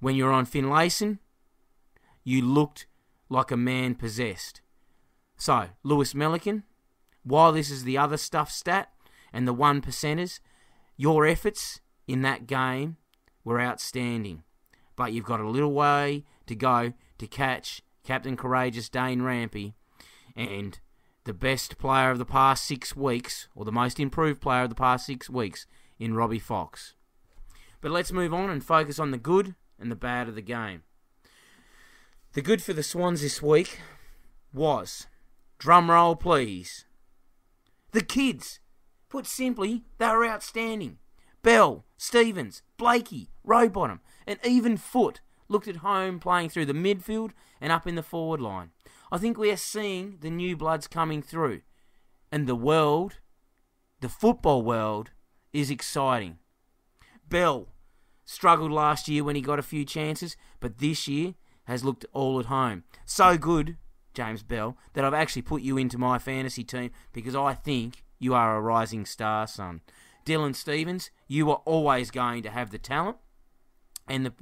When 0.00 0.14
you 0.14 0.24
were 0.24 0.32
on 0.32 0.46
Finlayson, 0.46 1.18
you 2.24 2.40
looked 2.40 2.86
like 3.28 3.50
a 3.50 3.58
man 3.58 3.94
possessed. 3.94 4.62
So, 5.36 5.68
Lewis 5.82 6.14
Melican, 6.14 6.62
while 7.24 7.52
this 7.52 7.70
is 7.70 7.84
the 7.84 7.98
other 7.98 8.16
stuff 8.16 8.50
stat 8.50 8.88
and 9.34 9.46
the 9.46 9.52
one 9.52 9.82
percenters, 9.82 10.40
your 10.96 11.26
efforts 11.26 11.82
in 12.08 12.22
that 12.22 12.46
game 12.46 12.96
were 13.44 13.60
outstanding. 13.60 14.44
But 14.96 15.12
you've 15.12 15.26
got 15.26 15.40
a 15.40 15.50
little 15.50 15.72
way 15.74 16.24
to 16.46 16.54
go 16.54 16.94
to 17.18 17.26
catch 17.26 17.82
Captain 18.04 18.36
Courageous 18.36 18.88
Dane 18.88 19.20
Rampe 19.20 19.74
and 20.36 20.78
the 21.24 21.32
best 21.34 21.78
player 21.78 22.10
of 22.10 22.18
the 22.18 22.26
past 22.26 22.64
six 22.64 22.94
weeks, 22.94 23.48
or 23.54 23.64
the 23.64 23.72
most 23.72 23.98
improved 23.98 24.40
player 24.40 24.62
of 24.62 24.68
the 24.68 24.74
past 24.74 25.06
six 25.06 25.30
weeks, 25.30 25.66
in 25.98 26.14
Robbie 26.14 26.38
Fox. 26.38 26.94
But 27.80 27.90
let's 27.90 28.12
move 28.12 28.34
on 28.34 28.50
and 28.50 28.62
focus 28.62 28.98
on 28.98 29.10
the 29.10 29.18
good 29.18 29.54
and 29.78 29.90
the 29.90 29.96
bad 29.96 30.28
of 30.28 30.34
the 30.34 30.42
game. 30.42 30.82
The 32.34 32.42
good 32.42 32.62
for 32.62 32.72
the 32.72 32.82
Swans 32.82 33.22
this 33.22 33.40
week 33.40 33.80
was, 34.52 35.06
drum 35.58 35.90
roll 35.90 36.16
please, 36.16 36.84
the 37.92 38.02
kids. 38.02 38.60
Put 39.08 39.26
simply, 39.26 39.84
they 39.98 40.08
were 40.08 40.26
outstanding. 40.26 40.98
Bell, 41.42 41.84
Stevens, 41.96 42.62
Blakey, 42.76 43.30
Rowbottom, 43.46 44.00
and 44.26 44.40
even 44.44 44.76
Foot 44.76 45.20
looked 45.48 45.68
at 45.68 45.76
home 45.76 46.18
playing 46.18 46.48
through 46.48 46.66
the 46.66 46.72
midfield 46.72 47.30
and 47.60 47.72
up 47.72 47.86
in 47.86 47.94
the 47.94 48.02
forward 48.02 48.40
line. 48.40 48.70
I 49.10 49.18
think 49.18 49.38
we 49.38 49.50
are 49.50 49.56
seeing 49.56 50.18
the 50.20 50.30
new 50.30 50.56
bloods 50.56 50.86
coming 50.86 51.22
through. 51.22 51.60
And 52.32 52.46
the 52.46 52.54
world, 52.56 53.20
the 54.00 54.08
football 54.08 54.62
world, 54.62 55.10
is 55.52 55.70
exciting. 55.70 56.38
Bell, 57.28 57.68
struggled 58.24 58.72
last 58.72 59.08
year 59.08 59.22
when 59.22 59.36
he 59.36 59.42
got 59.42 59.58
a 59.58 59.62
few 59.62 59.84
chances, 59.84 60.36
but 60.60 60.78
this 60.78 61.06
year 61.06 61.34
has 61.64 61.84
looked 61.84 62.04
all 62.12 62.40
at 62.40 62.46
home. 62.46 62.84
So 63.04 63.38
good, 63.38 63.76
James 64.12 64.42
Bell, 64.42 64.76
that 64.94 65.04
I've 65.04 65.14
actually 65.14 65.42
put 65.42 65.62
you 65.62 65.78
into 65.78 65.98
my 65.98 66.18
fantasy 66.18 66.64
team 66.64 66.90
because 67.12 67.34
I 67.34 67.54
think 67.54 68.02
you 68.18 68.34
are 68.34 68.56
a 68.56 68.60
rising 68.60 69.06
star, 69.06 69.46
son. 69.46 69.80
Dylan 70.24 70.54
Stevens, 70.54 71.10
you 71.28 71.50
are 71.50 71.62
always 71.64 72.10
going 72.10 72.42
to 72.42 72.50
have 72.50 72.70
the 72.70 72.78
talent 72.78 73.18
and 74.08 74.24
the 74.24 74.32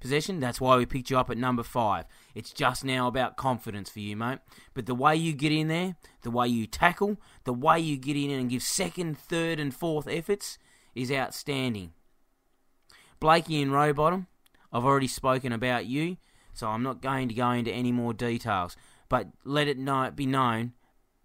possession. 0.00 0.40
That's 0.40 0.60
why 0.60 0.76
we 0.76 0.86
picked 0.86 1.10
you 1.10 1.18
up 1.18 1.30
at 1.30 1.38
number 1.38 1.62
five. 1.62 2.04
It's 2.34 2.52
just 2.52 2.84
now 2.84 3.08
about 3.08 3.36
confidence 3.36 3.90
for 3.90 4.00
you, 4.00 4.16
mate. 4.16 4.38
But 4.74 4.86
the 4.86 4.94
way 4.94 5.16
you 5.16 5.32
get 5.32 5.52
in 5.52 5.68
there, 5.68 5.96
the 6.22 6.30
way 6.30 6.48
you 6.48 6.66
tackle, 6.66 7.20
the 7.44 7.52
way 7.52 7.80
you 7.80 7.96
get 7.96 8.16
in 8.16 8.30
and 8.30 8.50
give 8.50 8.62
second, 8.62 9.18
third, 9.18 9.58
and 9.58 9.74
fourth 9.74 10.06
efforts 10.08 10.58
is 10.94 11.10
outstanding. 11.10 11.92
Blakey 13.20 13.60
and 13.60 13.72
Rowbottom, 13.72 14.26
I've 14.72 14.84
already 14.84 15.08
spoken 15.08 15.52
about 15.52 15.86
you, 15.86 16.18
so 16.54 16.68
I'm 16.68 16.82
not 16.82 17.02
going 17.02 17.28
to 17.28 17.34
go 17.34 17.50
into 17.50 17.72
any 17.72 17.90
more 17.90 18.12
details. 18.12 18.76
But 19.08 19.28
let 19.44 19.68
it 19.68 19.78
know, 19.78 20.10
be 20.14 20.26
known 20.26 20.74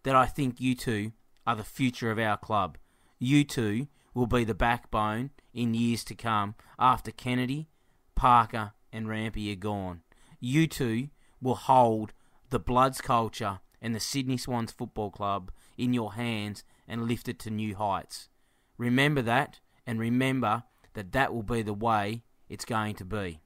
that 0.04 0.16
I 0.16 0.26
think 0.26 0.60
you 0.60 0.74
two 0.76 1.12
are 1.46 1.56
the 1.56 1.64
future 1.64 2.10
of 2.10 2.20
our 2.20 2.38
club. 2.38 2.78
You 3.20 3.44
two 3.44 3.88
will 4.14 4.28
be 4.28 4.44
the 4.44 4.54
backbone 4.54 5.32
in 5.54 5.74
years 5.74 6.04
to 6.06 6.16
come 6.16 6.56
after 6.80 7.12
Kennedy, 7.12 7.68
Parker, 8.16 8.74
and 8.92 9.08
Rampy 9.08 9.52
are 9.52 9.56
gone. 9.56 10.02
You 10.40 10.68
two 10.68 11.10
will 11.42 11.56
hold 11.56 12.14
the 12.50 12.60
Bloods 12.60 13.02
culture 13.02 13.60
and 13.82 13.96
the 13.96 14.00
Sydney 14.00 14.38
Swans 14.38 14.72
Football 14.72 15.12
Club 15.12 15.52
in 15.78 15.94
your 15.94 16.14
hands 16.14 16.64
and 16.88 17.08
lift 17.08 17.28
it 17.28 17.40
to 17.40 17.50
new 17.50 17.76
heights. 17.76 18.30
Remember 18.78 19.22
that, 19.22 19.60
and 19.86 20.00
remember 20.00 20.64
that 20.94 21.12
that 21.12 21.34
will 21.34 21.44
be 21.44 21.62
the 21.62 21.74
way 21.74 22.24
it's 22.50 22.66
going 22.66 22.96
to 22.96 23.06
be. 23.06 23.40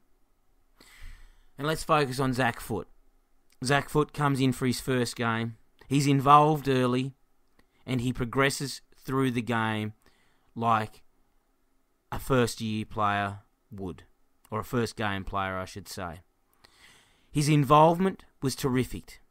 And 1.58 1.66
let's 1.66 1.84
focus 1.84 2.20
on 2.20 2.34
Zac 2.34 2.60
Foot. 2.60 2.88
Zac 3.64 3.90
Foot 3.90 4.14
comes 4.14 4.40
in 4.40 4.52
for 4.52 4.68
his 4.68 4.80
first 4.80 5.16
game. 5.16 5.58
He's 5.88 6.06
involved 6.06 6.68
early, 6.68 7.14
and 7.86 8.02
he 8.02 8.14
progresses 8.14 8.82
through 8.96 9.32
the 9.32 9.42
game 9.42 9.94
like 10.56 11.02
a 12.12 12.20
first 12.20 12.62
year 12.62 12.86
player 12.86 13.40
would, 13.72 14.04
or 14.50 14.60
a 14.60 14.66
first 14.66 14.96
game 14.96 15.24
player, 15.24 15.58
I 15.58 15.66
should 15.66 15.88
say. 15.88 16.22
His 17.32 17.50
involvement 17.50 18.24
was 18.42 18.56
terrific. 18.56 19.22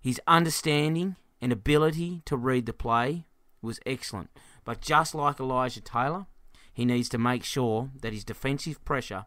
His 0.00 0.20
understanding 0.26 1.16
and 1.40 1.52
ability 1.52 2.22
to 2.26 2.36
read 2.36 2.66
the 2.66 2.72
play 2.72 3.26
was 3.60 3.80
excellent. 3.86 4.30
But 4.64 4.80
just 4.80 5.14
like 5.14 5.40
Elijah 5.40 5.80
Taylor, 5.80 6.26
he 6.72 6.84
needs 6.84 7.08
to 7.10 7.18
make 7.18 7.44
sure 7.44 7.90
that 8.00 8.12
his 8.12 8.24
defensive 8.24 8.84
pressure 8.84 9.26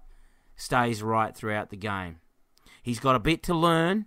stays 0.55 1.03
right 1.03 1.35
throughout 1.35 1.69
the 1.69 1.77
game. 1.77 2.17
He's 2.81 2.99
got 2.99 3.15
a 3.15 3.19
bit 3.19 3.43
to 3.43 3.53
learn, 3.53 4.05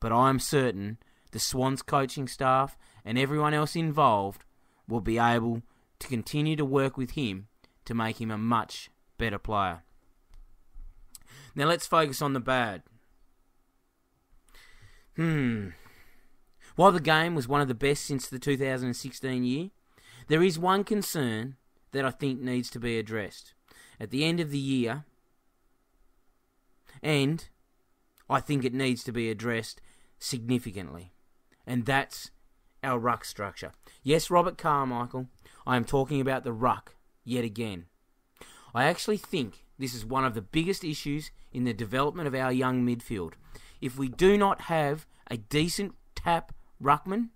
but 0.00 0.12
I'm 0.12 0.38
certain 0.38 0.98
the 1.32 1.38
Swans 1.38 1.82
coaching 1.82 2.28
staff 2.28 2.78
and 3.04 3.18
everyone 3.18 3.54
else 3.54 3.76
involved 3.76 4.44
will 4.88 5.00
be 5.00 5.18
able 5.18 5.62
to 5.98 6.08
continue 6.08 6.56
to 6.56 6.64
work 6.64 6.96
with 6.96 7.12
him 7.12 7.48
to 7.84 7.94
make 7.94 8.20
him 8.20 8.30
a 8.30 8.38
much 8.38 8.90
better 9.18 9.38
player. 9.38 9.82
Now 11.54 11.66
let's 11.66 11.86
focus 11.86 12.20
on 12.20 12.32
the 12.32 12.40
bad. 12.40 12.82
Hmm. 15.16 15.70
While 16.76 16.92
the 16.92 17.00
game 17.00 17.34
was 17.34 17.46
one 17.46 17.60
of 17.60 17.68
the 17.68 17.74
best 17.74 18.04
since 18.04 18.28
the 18.28 18.38
2016 18.38 19.44
year, 19.44 19.70
there 20.26 20.42
is 20.42 20.58
one 20.58 20.82
concern 20.82 21.56
that 21.92 22.04
I 22.04 22.10
think 22.10 22.40
needs 22.40 22.70
to 22.70 22.80
be 22.80 22.98
addressed. 22.98 23.54
At 24.00 24.10
the 24.10 24.24
end 24.24 24.40
of 24.40 24.50
the 24.50 24.58
year, 24.58 25.04
and 27.02 27.46
I 28.28 28.40
think 28.40 28.64
it 28.64 28.74
needs 28.74 29.04
to 29.04 29.12
be 29.12 29.30
addressed 29.30 29.80
significantly, 30.18 31.12
and 31.66 31.86
that's 31.86 32.32
our 32.82 32.98
ruck 32.98 33.24
structure. 33.24 33.72
Yes, 34.02 34.30
Robert 34.30 34.58
Carmichael, 34.58 35.28
I 35.66 35.76
am 35.76 35.84
talking 35.84 36.20
about 36.20 36.42
the 36.42 36.52
ruck 36.52 36.96
yet 37.24 37.44
again. 37.44 37.86
I 38.74 38.84
actually 38.84 39.18
think 39.18 39.64
this 39.78 39.94
is 39.94 40.04
one 40.04 40.24
of 40.24 40.34
the 40.34 40.42
biggest 40.42 40.82
issues 40.82 41.30
in 41.54 41.64
the 41.64 41.72
development 41.72 42.26
of 42.26 42.34
our 42.34 42.52
young 42.52 42.84
midfield. 42.84 43.32
If 43.80 43.96
we 43.96 44.08
do 44.08 44.36
not 44.36 44.62
have 44.62 45.06
a 45.30 45.36
decent 45.38 45.94
tap 46.14 46.52
ruckman 46.82 47.28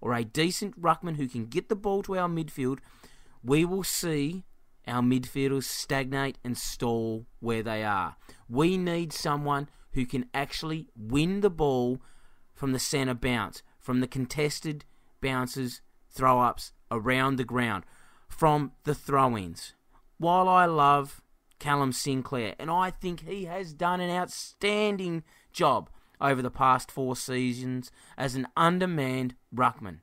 or 0.00 0.14
a 0.14 0.24
decent 0.24 0.80
ruckman 0.80 1.16
who 1.16 1.28
can 1.28 1.46
get 1.46 1.68
the 1.68 1.76
ball 1.76 2.02
to 2.04 2.16
our 2.16 2.28
midfield, 2.28 2.78
we 3.44 3.64
will 3.64 3.84
see 3.84 4.44
our 4.88 5.02
midfielders 5.02 5.64
stagnate 5.64 6.38
and 6.42 6.56
stall 6.56 7.26
where 7.40 7.62
they 7.62 7.84
are. 7.84 8.16
We 8.48 8.76
need 8.76 9.12
someone 9.12 9.68
who 9.92 10.06
can 10.06 10.26
actually 10.32 10.88
win 10.96 11.40
the 11.40 11.50
ball 11.50 12.00
from 12.54 12.72
the 12.72 12.78
centre 12.78 13.14
bounce, 13.14 13.62
from 13.80 14.00
the 14.00 14.06
contested 14.06 14.84
bounces, 15.20 15.80
throw 16.10 16.40
ups 16.40 16.72
around 16.90 17.36
the 17.36 17.44
ground, 17.44 17.84
from 18.28 18.72
the 18.84 18.94
throw 18.94 19.36
ins. 19.36 19.74
While 20.18 20.48
I 20.48 20.66
love 20.66 21.20
Callum 21.58 21.92
Sinclair, 21.92 22.54
and 22.58 22.70
I 22.70 22.90
think 22.90 23.20
he 23.20 23.44
has 23.44 23.72
done 23.72 24.00
an 24.00 24.10
outstanding 24.10 25.24
job 25.52 25.90
over 26.20 26.42
the 26.42 26.50
past 26.50 26.90
four 26.90 27.16
seasons 27.16 27.90
as 28.16 28.34
an 28.34 28.46
undermanned 28.56 29.34
ruckman. 29.54 30.00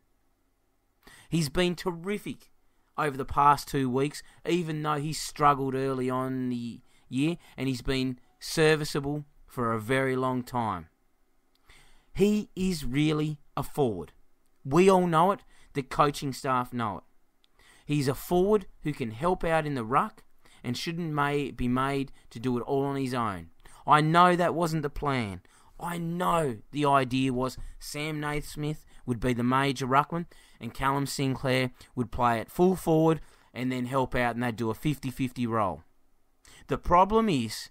He's 1.29 1.49
been 1.49 1.75
terrific 1.75 2.51
over 2.97 3.17
the 3.17 3.25
past 3.25 3.67
two 3.67 3.89
weeks, 3.89 4.21
even 4.47 4.83
though 4.83 4.99
he 4.99 5.13
struggled 5.13 5.75
early 5.75 6.09
on 6.09 6.49
the 6.49 6.81
year, 7.09 7.37
and 7.57 7.67
he's 7.67 7.81
been 7.81 8.19
serviceable 8.39 9.25
for 9.47 9.71
a 9.71 9.79
very 9.79 10.15
long 10.15 10.43
time. 10.43 10.87
He 12.13 12.49
is 12.55 12.85
really 12.85 13.39
a 13.57 13.63
forward. 13.63 14.11
We 14.63 14.89
all 14.89 15.07
know 15.07 15.31
it, 15.31 15.41
the 15.73 15.81
coaching 15.81 16.33
staff 16.33 16.73
know 16.73 16.97
it. 16.97 17.03
He's 17.85 18.07
a 18.07 18.15
forward 18.15 18.67
who 18.83 18.93
can 18.93 19.11
help 19.11 19.43
out 19.43 19.65
in 19.65 19.75
the 19.75 19.83
ruck 19.83 20.23
and 20.63 20.77
shouldn't 20.77 21.13
may, 21.13 21.51
be 21.51 21.67
made 21.67 22.11
to 22.29 22.39
do 22.39 22.57
it 22.57 22.61
all 22.61 22.85
on 22.85 22.95
his 22.95 23.13
own. 23.13 23.49
I 23.85 24.01
know 24.01 24.35
that 24.35 24.55
wasn't 24.55 24.83
the 24.83 24.89
plan. 24.89 25.41
I 25.79 25.97
know 25.97 26.57
the 26.71 26.85
idea 26.85 27.33
was 27.33 27.57
Sam 27.79 28.19
Naismith 28.19 28.85
would 29.05 29.19
be 29.19 29.33
the 29.33 29.43
major 29.43 29.85
ruckman 29.85 30.25
and 30.59 30.73
Callum 30.73 31.05
Sinclair 31.05 31.71
would 31.95 32.11
play 32.11 32.39
at 32.39 32.49
full 32.49 32.75
forward 32.75 33.19
and 33.53 33.71
then 33.71 33.85
help 33.85 34.15
out 34.15 34.35
and 34.35 34.43
they'd 34.43 34.55
do 34.55 34.69
a 34.69 34.73
50 34.73 35.11
50 35.11 35.45
role. 35.47 35.83
The 36.67 36.77
problem 36.77 37.27
is, 37.27 37.69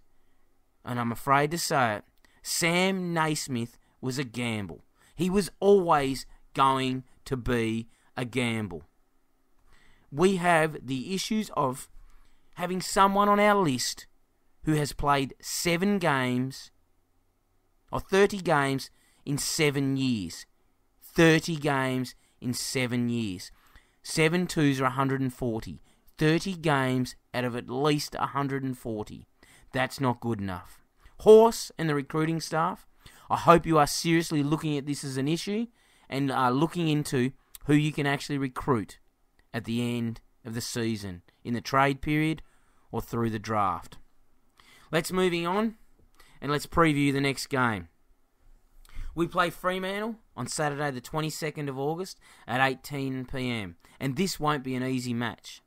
and 0.85 1.01
I'm 1.01 1.13
afraid 1.13 1.51
to 1.53 1.59
say 1.59 1.97
it, 1.97 2.05
Sam 2.43 3.15
Naismith 3.15 3.79
was 4.01 4.19
a 4.19 4.25
gamble. 4.25 4.85
He 5.15 5.31
was 5.31 5.51
always 5.61 6.27
going 6.55 7.05
to 7.25 7.37
be 7.37 7.89
a 8.17 8.25
gamble. 8.25 8.83
We 10.11 10.37
have 10.37 10.87
the 10.87 11.15
issues 11.15 11.51
of 11.57 11.89
having 12.55 12.81
someone 12.81 13.29
on 13.29 13.41
our 13.41 13.55
list 13.55 14.07
who 14.65 14.75
has 14.75 14.93
played 14.93 15.35
seven 15.41 15.99
games 15.99 16.71
or 17.91 18.01
30 18.01 18.39
games 18.39 18.91
in 19.25 19.39
seven 19.39 19.97
years. 19.97 20.47
30 21.03 21.57
games 21.57 22.15
in 22.41 22.55
seven 22.55 23.09
years. 23.09 23.51
Seven 24.03 24.47
twos 24.47 24.81
are 24.81 24.85
140. 24.85 25.81
30 26.19 26.55
games 26.55 27.17
out 27.35 27.45
of 27.45 27.57
at 27.57 27.69
least 27.69 28.15
140. 28.19 29.27
That's 29.73 30.01
not 30.01 30.21
good 30.21 30.41
enough. 30.41 30.81
Horse 31.21 31.71
and 31.79 31.89
the 31.89 31.95
recruiting 31.95 32.41
staff, 32.41 32.87
I 33.31 33.37
hope 33.37 33.67
you 33.67 33.79
are 33.79 33.87
seriously 33.87 34.43
looking 34.43 34.77
at 34.77 34.87
this 34.87 35.05
as 35.05 35.17
an 35.17 35.29
issue 35.29 35.67
and 36.09 36.31
are 36.31 36.51
looking 36.51 36.89
into 36.89 37.33
who 37.67 37.75
you 37.75 37.93
can 37.93 38.07
actually 38.07 38.39
recruit 38.39 38.99
at 39.55 39.65
the 39.65 39.97
end 39.97 40.21
of 40.45 40.55
the 40.55 40.61
season, 40.61 41.23
in 41.45 41.55
the 41.55 41.61
trade 41.61 42.01
period 42.01 42.43
or 42.91 43.01
through 43.01 43.31
the 43.31 43.39
draft. 43.39 43.99
Let's 44.91 45.13
moving 45.13 45.47
on 45.47 45.77
and 46.41 46.53
let's 46.53 46.67
preview 46.67 47.13
the 47.13 47.21
next 47.21 47.47
game. 47.47 47.89
We 49.15 49.27
play 49.27 49.51
Fremantle 49.51 50.17
on 50.37 50.47
Saturday, 50.47 50.91
the 50.91 51.01
22nd 51.01 51.69
of 51.69 51.79
August 51.79 52.19
at 52.47 52.67
18 52.67 53.27
pm, 53.27 53.77
and 54.01 54.17
this 54.17 54.41
won't 54.41 54.65
be 54.65 54.75
an 54.75 54.83
easy 54.83 55.13
match. 55.13 55.61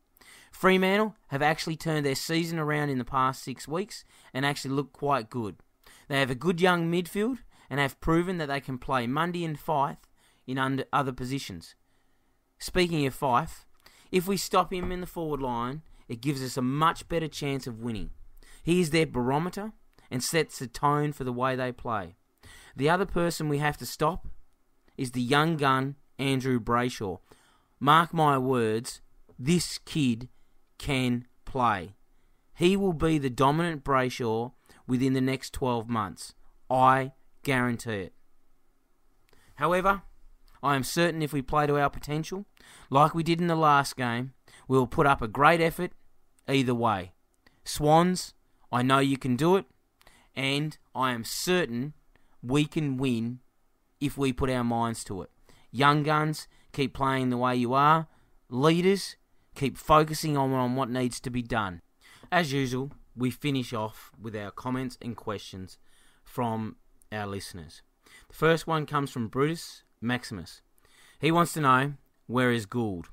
Fremantle 0.51 1.15
have 1.27 1.41
actually 1.41 1.75
turned 1.75 2.05
their 2.05 2.15
season 2.15 2.57
around 2.57 2.89
in 2.89 2.97
the 2.97 3.05
past 3.05 3.43
six 3.43 3.67
weeks 3.67 4.03
and 4.33 4.45
actually 4.45 4.73
look 4.73 4.93
quite 4.93 5.29
good. 5.29 5.57
They 6.07 6.19
have 6.19 6.31
a 6.31 6.35
good 6.35 6.61
young 6.61 6.91
midfield 6.91 7.39
and 7.69 7.79
have 7.79 7.99
proven 7.99 8.37
that 8.37 8.47
they 8.47 8.61
can 8.61 8.77
play 8.77 9.05
Mundy 9.05 9.43
and 9.43 9.59
Fyfe 9.59 9.97
in 10.47 10.57
under 10.57 10.85
other 10.93 11.11
positions. 11.11 11.75
Speaking 12.57 13.05
of 13.05 13.13
Fyfe, 13.13 13.64
if 14.15 14.29
we 14.29 14.37
stop 14.37 14.71
him 14.71 14.93
in 14.93 15.01
the 15.01 15.07
forward 15.07 15.41
line, 15.41 15.81
it 16.07 16.21
gives 16.21 16.41
us 16.41 16.55
a 16.55 16.61
much 16.61 17.05
better 17.09 17.27
chance 17.27 17.67
of 17.67 17.81
winning. 17.81 18.11
He 18.63 18.79
is 18.79 18.91
their 18.91 19.05
barometer 19.05 19.73
and 20.09 20.23
sets 20.23 20.57
the 20.57 20.67
tone 20.67 21.11
for 21.11 21.25
the 21.25 21.33
way 21.33 21.57
they 21.57 21.73
play. 21.73 22.15
The 22.77 22.89
other 22.89 23.05
person 23.05 23.49
we 23.49 23.57
have 23.57 23.75
to 23.75 23.85
stop 23.85 24.29
is 24.97 25.11
the 25.11 25.21
young 25.21 25.57
gun, 25.57 25.97
Andrew 26.17 26.61
Brayshaw. 26.61 27.19
Mark 27.77 28.13
my 28.13 28.37
words, 28.37 29.01
this 29.37 29.79
kid 29.79 30.29
can 30.77 31.27
play. 31.43 31.95
He 32.53 32.77
will 32.77 32.93
be 32.93 33.17
the 33.17 33.29
dominant 33.29 33.83
Brayshaw 33.83 34.53
within 34.87 35.11
the 35.11 35.19
next 35.19 35.51
12 35.51 35.89
months. 35.89 36.33
I 36.69 37.11
guarantee 37.43 38.03
it. 38.03 38.13
However, 39.55 40.03
I 40.63 40.77
am 40.77 40.85
certain 40.85 41.21
if 41.21 41.33
we 41.33 41.41
play 41.41 41.67
to 41.67 41.77
our 41.77 41.89
potential, 41.89 42.45
like 42.89 43.13
we 43.13 43.23
did 43.23 43.41
in 43.41 43.47
the 43.47 43.55
last 43.55 43.95
game, 43.95 44.33
we 44.67 44.77
will 44.77 44.87
put 44.87 45.05
up 45.05 45.21
a 45.21 45.27
great 45.27 45.61
effort 45.61 45.91
either 46.47 46.75
way. 46.75 47.13
Swans, 47.63 48.33
I 48.71 48.81
know 48.81 48.99
you 48.99 49.17
can 49.17 49.35
do 49.35 49.55
it, 49.55 49.65
and 50.35 50.77
I 50.93 51.11
am 51.11 51.23
certain 51.23 51.93
we 52.41 52.65
can 52.65 52.97
win 52.97 53.39
if 53.99 54.17
we 54.17 54.33
put 54.33 54.49
our 54.49 54.63
minds 54.63 55.03
to 55.05 55.21
it. 55.21 55.29
Young 55.71 56.03
guns, 56.03 56.47
keep 56.73 56.93
playing 56.93 57.29
the 57.29 57.37
way 57.37 57.55
you 57.55 57.73
are. 57.73 58.07
Leaders, 58.49 59.15
keep 59.55 59.77
focusing 59.77 60.37
on, 60.37 60.51
on 60.53 60.75
what 60.75 60.89
needs 60.89 61.19
to 61.21 61.29
be 61.29 61.41
done. 61.41 61.81
As 62.31 62.53
usual, 62.53 62.91
we 63.15 63.31
finish 63.31 63.73
off 63.73 64.11
with 64.21 64.35
our 64.35 64.51
comments 64.51 64.97
and 65.01 65.15
questions 65.15 65.77
from 66.23 66.75
our 67.11 67.25
listeners. 67.25 67.81
The 68.27 68.35
first 68.35 68.67
one 68.67 68.85
comes 68.85 69.09
from 69.09 69.27
Brutus 69.27 69.83
Maximus. 70.01 70.61
He 71.19 71.31
wants 71.31 71.53
to 71.53 71.61
know 71.61 71.93
where 72.27 72.51
is 72.51 72.65
Gould? 72.65 73.07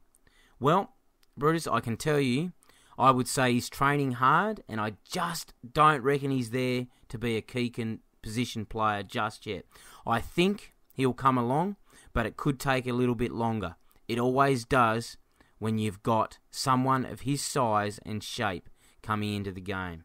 Well, 0.61 0.95
Brutus, 1.37 1.67
I 1.67 1.81
can 1.81 1.97
tell 1.97 2.21
you, 2.21 2.53
I 2.99 3.11
would 3.11 3.29
say 3.29 3.53
he's 3.53 3.69
training 3.69 4.13
hard, 4.13 4.63
and 4.69 4.81
I 4.81 4.93
just 5.11 5.55
don't 5.73 6.03
reckon 6.03 6.31
he's 6.31 6.51
there 6.51 6.87
to 7.09 7.19
be 7.19 7.37
a 7.37 7.43
key 7.43 7.71
con- 7.71 8.01
position 8.23 8.65
player 8.65 9.03
just 9.03 9.47
yet. 9.47 9.65
I 10.07 10.21
think 10.21 10.75
he'll 10.95 11.13
come 11.13 11.39
along, 11.39 11.77
but 12.13 12.27
it 12.27 12.37
could 12.37 12.61
take 12.61 12.87
a 12.87 12.93
little 12.93 13.15
bit 13.15 13.33
longer. 13.33 13.77
It 14.09 14.19
always 14.19 14.65
does 14.65 15.17
when 15.59 15.79
you've 15.79 16.03
got 16.03 16.39
someone 16.51 17.05
of 17.05 17.21
his 17.21 17.43
size 17.43 17.99
and 18.05 18.23
shape 18.23 18.69
coming 19.03 19.35
into 19.35 19.53
the 19.53 19.61
game. 19.61 20.05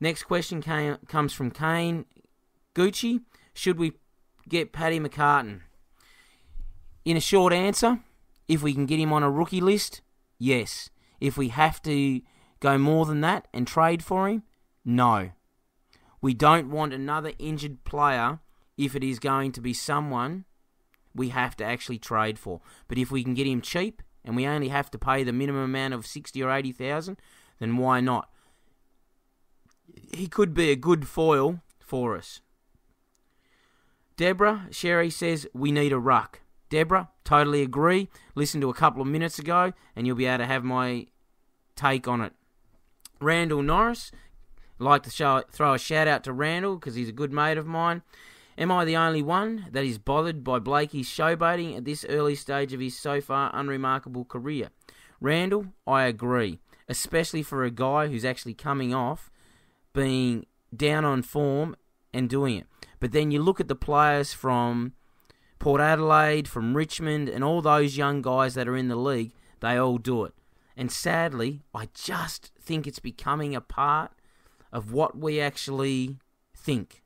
Next 0.00 0.24
question 0.24 0.60
came, 0.60 0.96
comes 1.08 1.32
from 1.32 1.50
Kane 1.50 2.04
Gucci. 2.74 3.20
Should 3.54 3.78
we 3.78 3.92
get 4.48 4.72
Paddy 4.72 4.98
McCartin? 4.98 5.60
In 7.04 7.16
a 7.16 7.20
short 7.20 7.52
answer, 7.52 8.00
if 8.48 8.62
we 8.62 8.72
can 8.72 8.86
get 8.86 8.98
him 8.98 9.12
on 9.12 9.22
a 9.22 9.30
rookie 9.30 9.60
list, 9.60 10.00
yes. 10.38 10.90
If 11.20 11.36
we 11.36 11.48
have 11.48 11.82
to 11.82 12.20
go 12.60 12.78
more 12.78 13.04
than 13.04 13.20
that 13.20 13.46
and 13.52 13.66
trade 13.66 14.02
for 14.02 14.28
him, 14.28 14.42
no. 14.84 15.30
We 16.20 16.32
don't 16.32 16.70
want 16.70 16.94
another 16.94 17.32
injured 17.38 17.84
player 17.84 18.40
if 18.78 18.96
it 18.96 19.04
is 19.04 19.18
going 19.18 19.52
to 19.52 19.60
be 19.60 19.74
someone 19.74 20.46
we 21.14 21.28
have 21.28 21.56
to 21.56 21.64
actually 21.64 21.98
trade 21.98 22.38
for. 22.38 22.60
But 22.88 22.98
if 22.98 23.10
we 23.10 23.22
can 23.22 23.34
get 23.34 23.46
him 23.46 23.60
cheap 23.60 24.02
and 24.24 24.34
we 24.34 24.46
only 24.46 24.68
have 24.68 24.90
to 24.92 24.98
pay 24.98 25.22
the 25.22 25.32
minimum 25.32 25.62
amount 25.62 25.94
of 25.94 26.06
sixty 26.06 26.42
or 26.42 26.50
eighty 26.50 26.72
thousand, 26.72 27.18
then 27.58 27.76
why 27.76 28.00
not? 28.00 28.30
He 30.12 30.26
could 30.26 30.54
be 30.54 30.70
a 30.70 30.76
good 30.76 31.06
foil 31.06 31.60
for 31.78 32.16
us. 32.16 32.40
Deborah 34.16 34.68
Sherry 34.70 35.10
says 35.10 35.46
we 35.52 35.70
need 35.70 35.92
a 35.92 35.98
ruck. 35.98 36.40
Deborah, 36.74 37.08
totally 37.22 37.62
agree. 37.62 38.08
Listen 38.34 38.60
to 38.60 38.68
a 38.68 38.74
couple 38.74 39.00
of 39.00 39.06
minutes 39.06 39.38
ago, 39.38 39.72
and 39.94 40.08
you'll 40.08 40.16
be 40.16 40.26
able 40.26 40.38
to 40.38 40.46
have 40.46 40.64
my 40.64 41.06
take 41.76 42.08
on 42.08 42.20
it. 42.20 42.32
Randall 43.20 43.62
Norris 43.62 44.10
like 44.80 45.04
to 45.04 45.10
show, 45.10 45.44
throw 45.52 45.74
a 45.74 45.78
shout 45.78 46.08
out 46.08 46.24
to 46.24 46.32
Randall 46.32 46.74
because 46.74 46.96
he's 46.96 47.08
a 47.08 47.12
good 47.12 47.32
mate 47.32 47.58
of 47.58 47.66
mine. 47.68 48.02
Am 48.58 48.72
I 48.72 48.84
the 48.84 48.96
only 48.96 49.22
one 49.22 49.68
that 49.70 49.84
is 49.84 49.98
bothered 49.98 50.42
by 50.42 50.58
Blakey's 50.58 51.08
showboating 51.08 51.76
at 51.76 51.84
this 51.84 52.04
early 52.08 52.34
stage 52.34 52.72
of 52.72 52.80
his 52.80 52.98
so 52.98 53.20
far 53.20 53.52
unremarkable 53.54 54.24
career? 54.24 54.70
Randall, 55.20 55.66
I 55.86 56.06
agree, 56.06 56.58
especially 56.88 57.44
for 57.44 57.62
a 57.62 57.70
guy 57.70 58.08
who's 58.08 58.24
actually 58.24 58.54
coming 58.54 58.92
off 58.92 59.30
being 59.92 60.44
down 60.76 61.04
on 61.04 61.22
form 61.22 61.76
and 62.12 62.28
doing 62.28 62.56
it. 62.56 62.66
But 62.98 63.12
then 63.12 63.30
you 63.30 63.40
look 63.40 63.60
at 63.60 63.68
the 63.68 63.76
players 63.76 64.32
from 64.32 64.94
Port 65.58 65.80
Adelaide, 65.80 66.48
from 66.48 66.76
Richmond, 66.76 67.28
and 67.28 67.42
all 67.42 67.62
those 67.62 67.96
young 67.96 68.22
guys 68.22 68.54
that 68.54 68.68
are 68.68 68.76
in 68.76 68.88
the 68.88 68.96
league, 68.96 69.32
they 69.60 69.76
all 69.76 69.98
do 69.98 70.24
it. 70.24 70.34
And 70.76 70.90
sadly, 70.90 71.62
I 71.74 71.88
just 71.94 72.52
think 72.60 72.86
it's 72.86 72.98
becoming 72.98 73.54
a 73.54 73.60
part 73.60 74.12
of 74.72 74.92
what 74.92 75.16
we 75.16 75.40
actually 75.40 76.18
think 76.56 77.02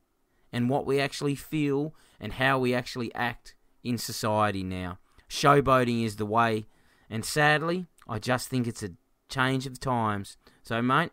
and 0.53 0.71
what 0.71 0.87
we 0.87 0.99
actually 0.99 1.35
feel 1.35 1.95
and 2.19 2.35
how 2.35 2.59
we 2.59 2.75
actually 2.75 3.15
act 3.15 3.55
in 3.85 3.99
society 3.99 4.65
now. 4.65 4.99
Showboating 5.29 6.05
is 6.05 6.17
the 6.17 6.27
way, 6.27 6.67
and 7.11 7.25
sadly, 7.25 7.87
I 8.09 8.19
just 8.19 8.49
think 8.49 8.67
it's 8.67 8.83
a 8.83 8.93
change 9.29 9.67
of 9.67 9.79
times. 9.79 10.39
So, 10.63 10.81
mate, 10.81 11.11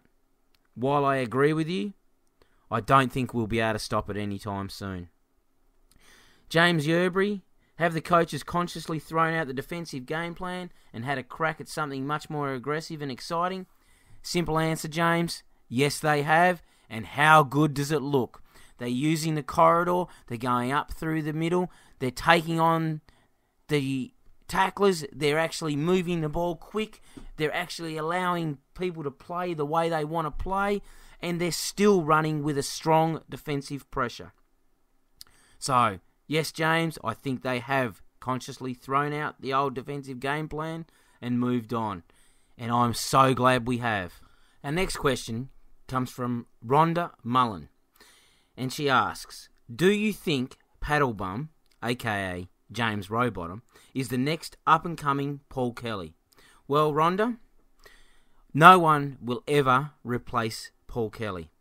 while 0.73 1.03
I 1.03 1.17
agree 1.17 1.53
with 1.53 1.67
you, 1.67 1.93
I 2.71 2.79
don't 2.79 3.11
think 3.11 3.33
we'll 3.33 3.47
be 3.47 3.59
able 3.59 3.73
to 3.73 3.79
stop 3.79 4.09
it 4.09 4.17
anytime 4.17 4.69
soon. 4.69 5.09
James 6.49 6.87
Yerbury, 6.87 7.41
have 7.77 7.93
the 7.93 8.01
coaches 8.01 8.43
consciously 8.43 8.99
thrown 8.99 9.33
out 9.33 9.47
the 9.47 9.53
defensive 9.53 10.05
game 10.05 10.33
plan 10.33 10.71
and 10.93 11.03
had 11.03 11.17
a 11.17 11.23
crack 11.23 11.59
at 11.59 11.67
something 11.67 12.07
much 12.07 12.29
more 12.29 12.53
aggressive 12.53 13.01
and 13.01 13.11
exciting? 13.11 13.65
Simple 14.21 14.57
answer, 14.57 14.87
James. 14.87 15.43
Yes, 15.67 15.99
they 15.99 16.21
have. 16.21 16.61
And 16.89 17.05
how 17.05 17.43
good 17.43 17.73
does 17.73 17.91
it 17.91 18.01
look? 18.01 18.41
They're 18.77 18.87
using 18.87 19.35
the 19.35 19.43
corridor, 19.43 20.05
they're 20.27 20.37
going 20.37 20.71
up 20.71 20.93
through 20.93 21.21
the 21.21 21.33
middle, 21.33 21.71
they're 21.99 22.11
taking 22.11 22.59
on 22.59 23.01
the 23.69 24.11
tacklers, 24.47 25.05
they're 25.13 25.39
actually 25.39 25.75
moving 25.75 26.21
the 26.21 26.29
ball 26.29 26.55
quick, 26.55 27.01
they're 27.37 27.53
actually 27.53 27.97
allowing 27.97 28.57
people 28.77 29.03
to 29.03 29.11
play 29.11 29.53
the 29.53 29.65
way 29.65 29.89
they 29.89 30.03
want 30.03 30.25
to 30.27 30.43
play, 30.43 30.81
and 31.21 31.39
they're 31.39 31.51
still 31.51 32.03
running 32.03 32.43
with 32.43 32.57
a 32.57 32.63
strong 32.63 33.21
defensive 33.29 33.89
pressure. 33.91 34.33
So, 35.57 35.99
yes, 36.27 36.51
James, 36.51 36.97
I 37.03 37.13
think 37.13 37.41
they 37.41 37.59
have 37.59 38.01
consciously 38.19 38.73
thrown 38.73 39.13
out 39.13 39.41
the 39.41 39.53
old 39.53 39.75
defensive 39.75 40.19
game 40.19 40.47
plan 40.47 40.85
and 41.21 41.39
moved 41.39 41.73
on. 41.73 42.03
And 42.57 42.71
I'm 42.71 42.93
so 42.93 43.33
glad 43.33 43.67
we 43.67 43.77
have. 43.77 44.21
Our 44.63 44.71
next 44.71 44.97
question 44.97 45.49
comes 45.87 46.09
from 46.09 46.47
Rhonda 46.65 47.11
Mullen. 47.23 47.69
And 48.57 48.71
she 48.71 48.89
asks 48.89 49.49
Do 49.73 49.91
you 49.91 50.13
think 50.13 50.57
Paddlebum, 50.81 51.49
aka 51.83 52.47
James 52.71 53.09
Rowbottom, 53.09 53.61
is 53.93 54.09
the 54.09 54.17
next 54.17 54.57
up 54.65 54.85
and 54.85 54.97
coming 54.97 55.41
Paul 55.49 55.73
Kelly? 55.73 56.15
Well, 56.67 56.93
Rhonda, 56.93 57.37
no 58.53 58.79
one 58.79 59.17
will 59.21 59.43
ever 59.47 59.91
replace 60.03 60.71
Paul 60.87 61.09
Kelly. 61.09 61.51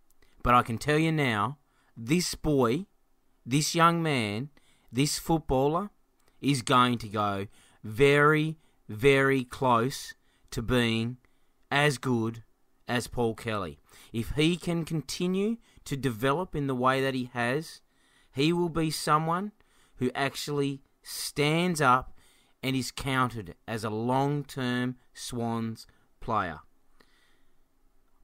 But 0.42 0.54
I 0.54 0.62
can 0.62 0.78
tell 0.78 0.98
you 0.98 1.10
now, 1.10 1.58
this 1.96 2.34
boy, 2.34 2.86
this 3.44 3.74
young 3.74 4.02
man, 4.02 4.50
this 4.94 5.18
footballer 5.18 5.90
is 6.40 6.62
going 6.62 6.98
to 6.98 7.08
go 7.08 7.46
very, 7.82 8.58
very 8.88 9.42
close 9.42 10.14
to 10.50 10.62
being 10.62 11.16
as 11.70 11.98
good 11.98 12.44
as 12.86 13.08
Paul 13.08 13.34
Kelly. 13.34 13.80
If 14.12 14.30
he 14.30 14.56
can 14.56 14.84
continue 14.84 15.56
to 15.84 15.96
develop 15.96 16.54
in 16.54 16.68
the 16.68 16.74
way 16.76 17.02
that 17.02 17.14
he 17.14 17.30
has, 17.32 17.80
he 18.32 18.52
will 18.52 18.68
be 18.68 18.90
someone 18.90 19.52
who 19.96 20.10
actually 20.14 20.80
stands 21.02 21.80
up 21.80 22.16
and 22.62 22.76
is 22.76 22.92
counted 22.92 23.56
as 23.66 23.82
a 23.82 23.90
long 23.90 24.44
term 24.44 24.96
Swans 25.12 25.86
player. 26.20 26.60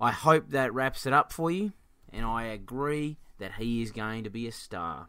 I 0.00 0.12
hope 0.12 0.50
that 0.50 0.72
wraps 0.72 1.04
it 1.04 1.12
up 1.12 1.33
for 1.33 1.50
you, 1.50 1.72
and 2.12 2.24
I 2.24 2.44
agree 2.44 3.18
that 3.38 3.54
he 3.54 3.83
is 3.83 3.90
going 3.90 4.24
to 4.24 4.30
be 4.30 4.46
a 4.46 4.52
star. 4.52 5.09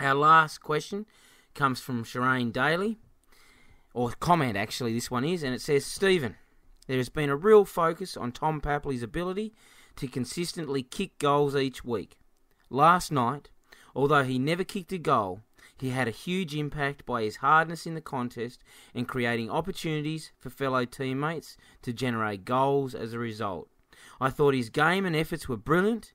Our 0.00 0.14
last 0.14 0.58
question 0.58 1.06
comes 1.54 1.80
from 1.80 2.04
Shireen 2.04 2.52
Daly, 2.52 2.98
or 3.92 4.12
comment 4.20 4.56
actually, 4.56 4.94
this 4.94 5.10
one 5.10 5.24
is, 5.24 5.42
and 5.42 5.52
it 5.52 5.60
says 5.60 5.84
Stephen, 5.84 6.36
there 6.86 6.98
has 6.98 7.08
been 7.08 7.30
a 7.30 7.36
real 7.36 7.64
focus 7.64 8.16
on 8.16 8.30
Tom 8.30 8.60
Papley's 8.60 9.02
ability 9.02 9.52
to 9.96 10.06
consistently 10.06 10.84
kick 10.84 11.18
goals 11.18 11.56
each 11.56 11.84
week. 11.84 12.16
Last 12.70 13.10
night, 13.10 13.50
although 13.92 14.22
he 14.22 14.38
never 14.38 14.62
kicked 14.62 14.92
a 14.92 14.98
goal, 14.98 15.40
he 15.80 15.90
had 15.90 16.06
a 16.06 16.12
huge 16.12 16.54
impact 16.54 17.04
by 17.04 17.22
his 17.22 17.36
hardness 17.36 17.84
in 17.84 17.94
the 17.94 18.00
contest 18.00 18.62
and 18.94 19.08
creating 19.08 19.50
opportunities 19.50 20.30
for 20.38 20.48
fellow 20.50 20.84
teammates 20.84 21.56
to 21.82 21.92
generate 21.92 22.44
goals 22.44 22.94
as 22.94 23.12
a 23.12 23.18
result. 23.18 23.68
I 24.20 24.30
thought 24.30 24.54
his 24.54 24.70
game 24.70 25.04
and 25.04 25.16
efforts 25.16 25.48
were 25.48 25.56
brilliant 25.56 26.14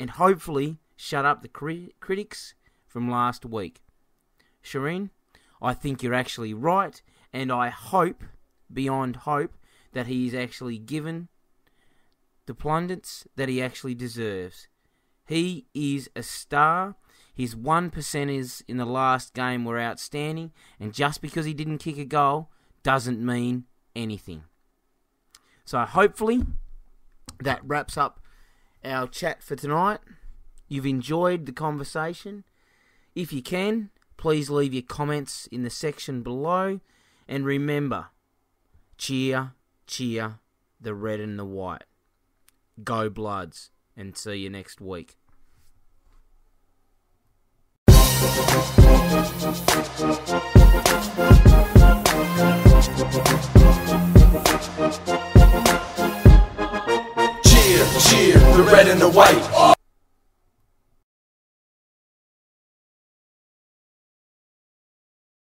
and 0.00 0.10
hopefully 0.10 0.78
shut 0.96 1.24
up 1.24 1.42
the 1.42 1.48
cri- 1.48 1.94
critics 2.00 2.54
from 2.90 3.08
last 3.08 3.46
week. 3.46 3.80
Shireen, 4.62 5.10
I 5.62 5.72
think 5.72 6.02
you're 6.02 6.12
actually 6.12 6.52
right, 6.52 7.00
and 7.32 7.52
I 7.52 7.68
hope, 7.68 8.24
beyond 8.70 9.16
hope, 9.16 9.52
that 9.92 10.08
he 10.08 10.26
is 10.26 10.34
actually 10.34 10.78
given 10.78 11.28
the 12.46 12.54
pundits 12.54 13.26
that 13.36 13.48
he 13.48 13.62
actually 13.62 13.94
deserves. 13.94 14.66
He 15.24 15.66
is 15.72 16.10
a 16.16 16.22
star. 16.22 16.96
His 17.32 17.54
one 17.54 17.90
percenters 17.90 18.62
in 18.66 18.76
the 18.76 18.84
last 18.84 19.34
game 19.34 19.64
were 19.64 19.78
outstanding, 19.78 20.50
and 20.80 20.92
just 20.92 21.22
because 21.22 21.46
he 21.46 21.54
didn't 21.54 21.78
kick 21.78 21.96
a 21.96 22.04
goal 22.04 22.50
doesn't 22.82 23.24
mean 23.24 23.64
anything. 23.94 24.42
So 25.64 25.78
hopefully 25.84 26.42
that 27.38 27.60
wraps 27.64 27.96
up 27.96 28.20
our 28.84 29.06
chat 29.06 29.42
for 29.42 29.54
tonight. 29.54 30.00
You've 30.68 30.86
enjoyed 30.86 31.46
the 31.46 31.52
conversation. 31.52 32.44
If 33.20 33.34
you 33.34 33.42
can, 33.42 33.90
please 34.16 34.48
leave 34.48 34.72
your 34.72 34.82
comments 34.82 35.46
in 35.52 35.62
the 35.62 35.68
section 35.68 36.22
below. 36.22 36.80
And 37.28 37.44
remember, 37.44 38.06
cheer, 38.96 39.52
cheer 39.86 40.38
the 40.80 40.94
red 40.94 41.20
and 41.20 41.38
the 41.38 41.44
white. 41.44 41.84
Go 42.82 43.10
Bloods, 43.10 43.72
and 43.94 44.16
see 44.16 44.36
you 44.36 44.48
next 44.48 44.80
week. 44.80 45.18
Cheer, 57.44 57.84
cheer, 58.00 58.38
the 58.56 58.70
red 58.72 58.88
and 58.88 58.98
the 58.98 59.10
white. 59.12 59.79